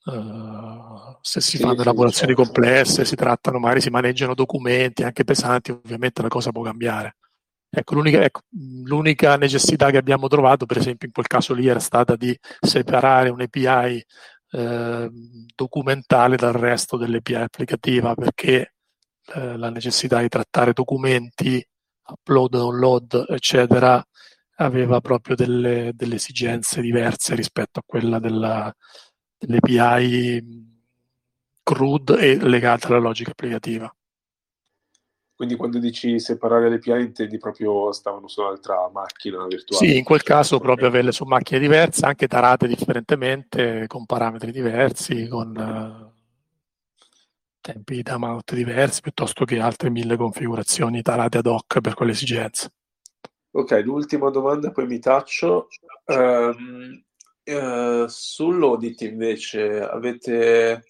Uh, 0.05 1.17
se 1.21 1.39
si 1.39 1.57
sì, 1.57 1.63
fanno 1.63 1.81
elaborazioni 1.81 2.35
certo. 2.35 2.43
complesse, 2.43 3.05
si 3.05 3.15
trattano, 3.15 3.59
magari 3.59 3.79
si 3.79 3.89
maneggiano 3.89 4.33
documenti 4.33 5.03
anche 5.03 5.23
pesanti, 5.23 5.71
ovviamente 5.71 6.21
la 6.21 6.27
cosa 6.27 6.51
può 6.51 6.61
cambiare. 6.61 7.15
Ecco 7.75 7.95
l'unica, 7.95 8.21
ecco, 8.21 8.41
l'unica, 8.83 9.35
necessità 9.37 9.89
che 9.89 9.97
abbiamo 9.97 10.27
trovato, 10.27 10.65
per 10.67 10.77
esempio, 10.77 11.07
in 11.07 11.13
quel 11.13 11.25
caso 11.25 11.55
lì 11.55 11.67
era 11.67 11.79
stata 11.79 12.15
di 12.15 12.37
separare 12.59 13.29
un'API 13.29 14.05
eh, 14.51 15.09
documentale 15.55 16.35
dal 16.35 16.53
resto 16.53 16.97
dell'API 16.97 17.35
applicativa, 17.35 18.13
perché 18.13 18.73
eh, 19.33 19.57
la 19.57 19.69
necessità 19.71 20.19
di 20.19 20.27
trattare 20.27 20.73
documenti, 20.73 21.65
upload, 22.05 22.51
download, 22.51 23.25
eccetera, 23.29 24.05
aveva 24.63 25.01
proprio 25.01 25.35
delle, 25.35 25.91
delle 25.93 26.15
esigenze 26.15 26.81
diverse 26.81 27.35
rispetto 27.35 27.79
a 27.79 27.83
quella 27.85 28.19
della, 28.19 28.73
l'API 29.39 30.71
CRUD 31.63 32.17
e 32.19 32.37
legata 32.37 32.87
alla 32.87 32.99
logica 32.99 33.31
applicativa. 33.31 33.93
Quindi 35.35 35.55
quando 35.55 35.79
dici 35.79 36.19
separare 36.19 36.69
le 36.69 36.75
API 36.75 37.01
intendi 37.01 37.37
proprio 37.37 37.91
stavano 37.91 38.27
su 38.27 38.41
un'altra 38.41 38.89
macchina 38.93 39.45
virtuale? 39.47 39.85
Sì, 39.85 39.97
in 39.97 40.03
quel 40.03 40.21
caso 40.21 40.59
proprio 40.59 40.87
averle 40.87 41.11
su 41.11 41.25
macchine 41.25 41.59
diverse, 41.59 42.05
anche 42.05 42.27
tarate 42.27 42.67
differentemente, 42.67 43.87
con 43.87 44.05
parametri 44.05 44.51
diversi, 44.51 45.27
con 45.27 45.55
uh, 45.55 46.11
tempi 47.59 47.95
di 47.95 48.03
timeout 48.03 48.53
diversi, 48.53 49.01
piuttosto 49.01 49.43
che 49.43 49.59
altre 49.59 49.89
mille 49.89 50.15
configurazioni 50.15 51.01
tarate 51.01 51.39
ad 51.39 51.47
hoc 51.47 51.81
per 51.81 51.95
quelle 51.95 52.11
esigenze. 52.11 52.71
Ok, 53.55 53.69
l'ultima 53.83 54.31
domanda, 54.31 54.71
poi 54.71 54.87
mi 54.87 54.97
taccio. 54.97 55.67
Um, 56.05 57.03
uh, 57.45 58.07
sull'audit 58.07 59.01
invece 59.01 59.79
avete 59.79 60.83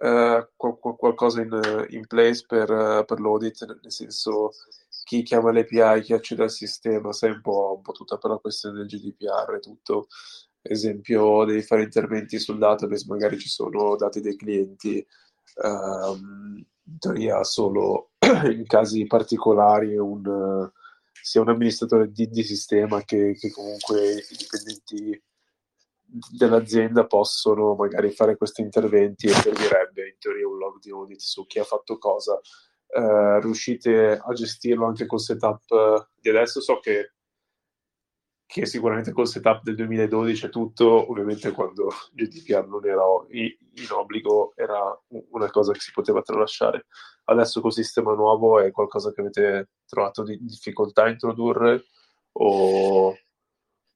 uh, 0.00 0.48
qual- 0.56 0.78
qualcosa 0.96 1.42
in, 1.42 1.86
in 1.90 2.06
place 2.06 2.46
per, 2.46 3.04
per, 3.04 3.20
l'audit, 3.20 3.66
nel 3.66 3.92
senso 3.92 4.52
chi 5.04 5.22
chiama 5.22 5.52
l'API, 5.52 6.00
chi 6.00 6.14
accede 6.14 6.44
al 6.44 6.50
sistema, 6.50 7.12
sai 7.12 7.32
un 7.32 7.42
po', 7.42 7.74
un 7.76 7.82
po' 7.82 7.92
tutta 7.92 8.18
la 8.22 8.38
questione 8.38 8.78
del 8.78 8.86
GDPR 8.86 9.52
e 9.56 9.60
tutto. 9.60 10.06
Esempio, 10.62 11.44
devi 11.44 11.60
fare 11.60 11.82
interventi 11.82 12.38
sul 12.38 12.56
database, 12.56 13.04
magari 13.06 13.38
ci 13.38 13.48
sono 13.48 13.96
dati 13.96 14.22
dei 14.22 14.36
clienti, 14.36 15.06
um, 15.62 16.56
in 16.84 16.98
teoria 16.98 17.44
solo 17.44 18.12
in 18.48 18.64
casi 18.66 19.06
particolari 19.06 19.98
un 19.98 20.70
sia 21.22 21.40
un 21.40 21.48
amministratore 21.48 22.10
di, 22.10 22.28
di 22.28 22.42
sistema 22.42 23.02
che, 23.02 23.36
che, 23.38 23.50
comunque 23.50 24.24
i 24.28 24.36
dipendenti 24.36 25.22
dell'azienda 26.36 27.06
possono 27.06 27.74
magari 27.74 28.10
fare 28.10 28.36
questi 28.36 28.60
interventi 28.60 29.28
e 29.28 29.32
servirebbe 29.32 30.08
in 30.08 30.16
teoria 30.18 30.48
un 30.48 30.58
log 30.58 30.80
di 30.80 30.90
audit 30.90 31.20
su 31.20 31.46
chi 31.46 31.60
ha 31.60 31.64
fatto 31.64 31.96
cosa. 31.96 32.38
Uh, 32.94 33.40
riuscite 33.40 34.20
a 34.22 34.32
gestirlo 34.34 34.84
anche 34.84 35.06
col 35.06 35.20
setup 35.20 36.10
di 36.20 36.28
adesso? 36.28 36.60
So 36.60 36.78
che 36.80 37.12
che 38.52 38.66
sicuramente 38.66 39.12
col 39.12 39.26
setup 39.26 39.62
del 39.62 39.76
2012 39.76 40.44
e 40.44 40.48
tutto, 40.50 41.10
ovviamente 41.10 41.52
quando 41.52 41.88
GDPR 42.12 42.66
non 42.66 42.84
era 42.84 43.02
in 43.30 43.90
obbligo, 43.90 44.52
era 44.54 44.76
una 45.30 45.48
cosa 45.50 45.72
che 45.72 45.80
si 45.80 45.90
poteva 45.90 46.20
tralasciare. 46.20 46.84
Adesso 47.24 47.62
col 47.62 47.72
sistema 47.72 48.12
nuovo 48.12 48.60
è 48.60 48.70
qualcosa 48.70 49.10
che 49.10 49.22
avete 49.22 49.70
trovato 49.86 50.22
di 50.22 50.38
difficoltà 50.42 51.04
a 51.04 51.08
introdurre 51.08 51.84
o, 52.32 53.16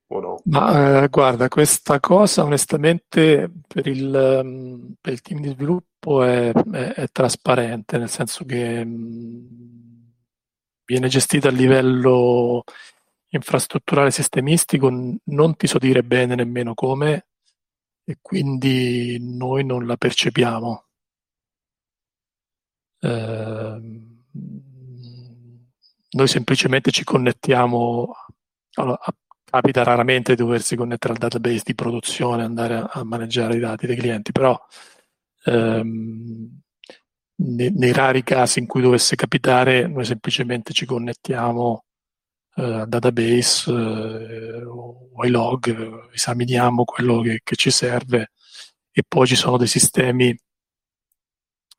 o 0.07 0.20
no? 0.20 0.40
Ma 0.44 1.02
eh, 1.02 1.09
guarda, 1.09 1.48
questa 1.48 2.00
cosa 2.00 2.42
onestamente 2.42 3.50
per 3.68 3.86
il, 3.86 4.40
um, 4.42 4.94
per 4.98 5.12
il 5.12 5.20
team 5.20 5.42
di 5.42 5.50
sviluppo 5.50 6.22
è, 6.22 6.50
è, 6.50 6.94
è, 6.94 7.09
trasparente, 7.12 7.98
nel 7.98 8.09
senso 8.09 8.46
che 8.46 8.80
um, 8.82 10.12
viene 10.86 11.09
gestita 11.09 11.48
a 11.48 11.52
livello 11.52 12.64
infrastrutturale 13.30 14.10
sistemistico 14.10 14.90
non 15.24 15.56
ti 15.56 15.66
so 15.66 15.78
dire 15.78 16.02
bene 16.02 16.34
nemmeno 16.34 16.74
come 16.74 17.26
e 18.04 18.18
quindi 18.22 19.18
noi 19.20 19.64
non 19.64 19.84
la 19.84 19.96
percepiamo. 19.96 20.84
Eh, 23.00 23.80
noi 26.08 26.28
semplicemente 26.28 26.90
ci 26.92 27.02
connettiamo, 27.02 28.14
allora, 28.74 28.98
capita 29.44 29.82
raramente 29.82 30.34
di 30.34 30.42
doversi 30.42 30.76
connettere 30.76 31.14
al 31.14 31.18
database 31.18 31.62
di 31.64 31.74
produzione, 31.74 32.44
andare 32.44 32.76
a, 32.76 32.84
a 32.84 33.04
maneggiare 33.04 33.56
i 33.56 33.60
dati 33.60 33.86
dei 33.86 33.96
clienti, 33.96 34.30
però 34.30 34.56
ehm, 35.44 36.60
nei, 37.38 37.70
nei, 37.72 37.92
rari 37.92 38.22
casi 38.22 38.60
in 38.60 38.66
cui 38.66 38.82
dovesse 38.82 39.16
capitare, 39.16 39.86
noi 39.88 40.04
semplicemente 40.04 40.72
ci 40.72 40.86
connettiamo 40.86 41.86
database 42.57 43.70
eh, 43.70 44.64
o 44.64 45.11
ai 45.18 45.30
log, 45.30 46.11
esaminiamo 46.12 46.84
quello 46.84 47.20
che, 47.20 47.40
che, 47.44 47.54
ci 47.54 47.70
serve 47.70 48.30
e 48.90 49.02
poi 49.07 49.26
ci 49.26 49.36
sono 49.36 49.59
dei 49.59 49.66
sistemi 49.66 50.34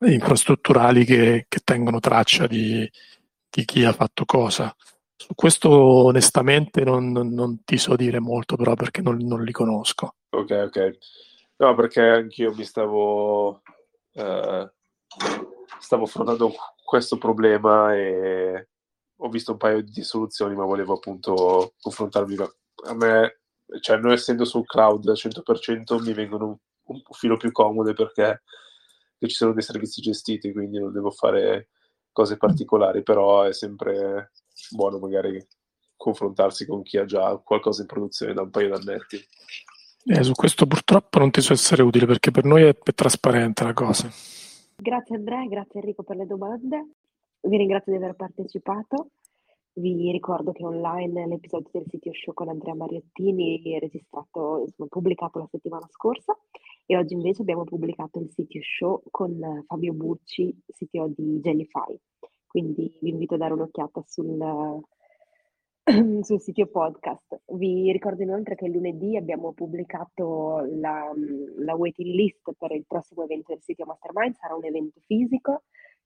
infrastrutturali 0.00 1.04
che, 1.04 1.46
che 1.48 1.60
tengono 1.64 1.98
traccia 1.98 2.46
di, 2.46 2.88
di, 3.50 3.64
chi 3.64 3.84
ha 3.84 3.92
fatto 3.92 4.24
cosa. 4.24 4.72
Su 5.16 5.34
questo 5.34 5.70
onestamente 5.70 6.84
non, 6.84 7.10
non, 7.10 7.32
non, 7.32 7.64
ti 7.64 7.76
so 7.76 7.96
dire 7.96 8.20
molto 8.20 8.54
però 8.54 8.74
perché 8.74 9.02
non, 9.02 9.16
non, 9.16 9.42
li 9.42 9.50
conosco. 9.50 10.14
Ok, 10.30 10.50
ok. 10.66 10.98
No, 11.56 11.74
perché 11.74 12.02
anch'io 12.02 12.54
mi 12.54 12.62
stavo, 12.62 13.62
eh, 14.12 14.72
stavo 15.80 16.04
affrontando 16.04 16.52
questo 16.84 17.18
problema 17.18 17.96
e 17.96 18.68
ho 19.20 19.28
visto 19.28 19.52
un 19.52 19.58
paio 19.58 19.82
di 19.82 20.02
soluzioni, 20.02 20.54
ma 20.54 20.64
volevo 20.64 20.94
appunto 20.94 21.74
confrontarmi. 21.80 22.36
A 22.86 22.94
me, 22.94 23.40
cioè, 23.80 23.98
non 23.98 24.12
essendo 24.12 24.44
sul 24.44 24.66
cloud 24.66 25.06
al 25.08 25.16
100%, 25.16 26.02
mi 26.02 26.12
vengono 26.12 26.46
un, 26.46 26.56
un 26.84 27.00
filo 27.12 27.36
più 27.36 27.50
comode 27.50 27.94
perché 27.94 28.42
ci 29.18 29.34
sono 29.34 29.52
dei 29.52 29.62
servizi 29.62 30.00
gestiti, 30.00 30.52
quindi 30.52 30.78
non 30.78 30.92
devo 30.92 31.10
fare 31.10 31.70
cose 32.12 32.36
particolari, 32.36 33.02
però 33.02 33.42
è 33.42 33.52
sempre 33.52 34.32
buono 34.70 34.98
magari 34.98 35.44
confrontarsi 35.96 36.66
con 36.66 36.82
chi 36.82 36.96
ha 36.96 37.04
già 37.04 37.36
qualcosa 37.38 37.82
in 37.82 37.88
produzione 37.88 38.32
da 38.32 38.42
un 38.42 38.50
paio 38.50 38.68
d'annetti. 38.68 39.20
Eh, 40.04 40.22
su 40.22 40.32
questo 40.32 40.66
purtroppo 40.66 41.18
non 41.18 41.30
ti 41.30 41.40
so 41.40 41.52
essere 41.52 41.82
utile 41.82 42.06
perché 42.06 42.30
per 42.30 42.44
noi 42.44 42.62
è, 42.62 42.76
è 42.76 42.94
trasparente 42.94 43.64
la 43.64 43.72
cosa. 43.72 44.08
Grazie 44.76 45.16
Andrea, 45.16 45.44
grazie 45.46 45.80
Enrico 45.80 46.04
per 46.04 46.16
le 46.16 46.26
domande. 46.26 46.86
Vi 47.40 47.56
ringrazio 47.56 47.92
di 47.92 47.98
aver 47.98 48.14
partecipato. 48.14 49.10
Vi 49.74 50.10
ricordo 50.10 50.50
che 50.50 50.64
online 50.64 51.26
l'episodio 51.28 51.70
del 51.72 51.84
sito 51.88 52.10
show 52.12 52.34
con 52.34 52.48
Andrea 52.48 52.74
Mariottini 52.74 53.62
è 53.62 53.78
registrato, 53.78 54.64
insomma, 54.66 54.88
pubblicato 54.88 55.38
la 55.38 55.46
settimana 55.48 55.86
scorsa 55.88 56.36
e 56.84 56.96
oggi 56.96 57.14
invece 57.14 57.42
abbiamo 57.42 57.62
pubblicato 57.62 58.18
il 58.18 58.28
sito 58.28 58.58
show 58.60 59.00
con 59.10 59.64
Fabio 59.66 59.92
Bucci, 59.92 60.52
CTO 60.66 61.12
di 61.14 61.38
Jellyfy. 61.38 61.96
Quindi 62.44 62.98
vi 63.00 63.10
invito 63.10 63.34
a 63.34 63.38
dare 63.38 63.52
un'occhiata 63.52 64.02
sul, 64.04 64.82
sul 66.22 66.40
sito 66.40 66.66
podcast. 66.66 67.42
Vi 67.52 67.92
ricordo 67.92 68.22
inoltre 68.22 68.56
che 68.56 68.66
lunedì 68.66 69.16
abbiamo 69.16 69.52
pubblicato 69.52 70.66
la, 70.72 71.12
la 71.58 71.76
waiting 71.76 72.14
list 72.14 72.50
per 72.58 72.72
il 72.72 72.84
prossimo 72.84 73.22
evento 73.22 73.52
del 73.52 73.62
sito 73.62 73.84
Mastermind, 73.84 74.34
sarà 74.34 74.56
un 74.56 74.64
evento 74.64 74.98
fisico 75.06 75.62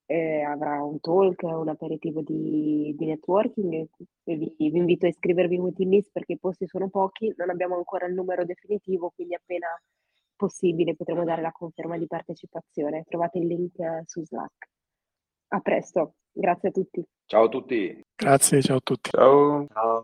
eh, 0.06 0.42
avrà 0.42 0.82
un 0.82 1.00
talk, 1.00 1.42
un 1.42 1.68
aperitivo 1.68 2.22
di, 2.22 2.94
di 2.96 3.06
networking. 3.06 3.88
Vi, 4.24 4.54
vi, 4.56 4.76
invito 4.76 5.06
a 5.06 5.08
iscrivervi 5.08 5.54
in 5.54 5.62
waiting 5.62 5.90
list 5.90 6.10
perché 6.12 6.34
i 6.34 6.38
posti 6.38 6.66
sono 6.66 6.88
pochi, 6.88 7.32
non 7.36 7.50
abbiamo 7.50 7.76
ancora 7.76 8.06
il 8.06 8.14
numero 8.14 8.44
definitivo, 8.44 9.12
quindi 9.14 9.34
appena 9.34 9.68
possibile 10.36 10.96
potremo 10.96 11.24
dare 11.24 11.42
la 11.42 11.52
conferma 11.52 11.96
di 11.96 12.06
partecipazione. 12.06 13.04
Trovate 13.08 13.38
il 13.38 13.46
link 13.46 13.78
eh, 13.78 14.02
su 14.06 14.24
Slack. 14.24 14.68
A 15.48 15.60
presto, 15.60 16.14
grazie 16.32 16.70
a 16.70 16.72
tutti. 16.72 17.04
Ciao 17.26 17.44
a 17.44 17.48
tutti. 17.48 18.04
Grazie, 18.14 18.62
ciao 18.62 18.76
a 18.78 18.80
tutti. 18.80 19.10
Ciao. 19.10 19.66
ciao. 19.72 20.00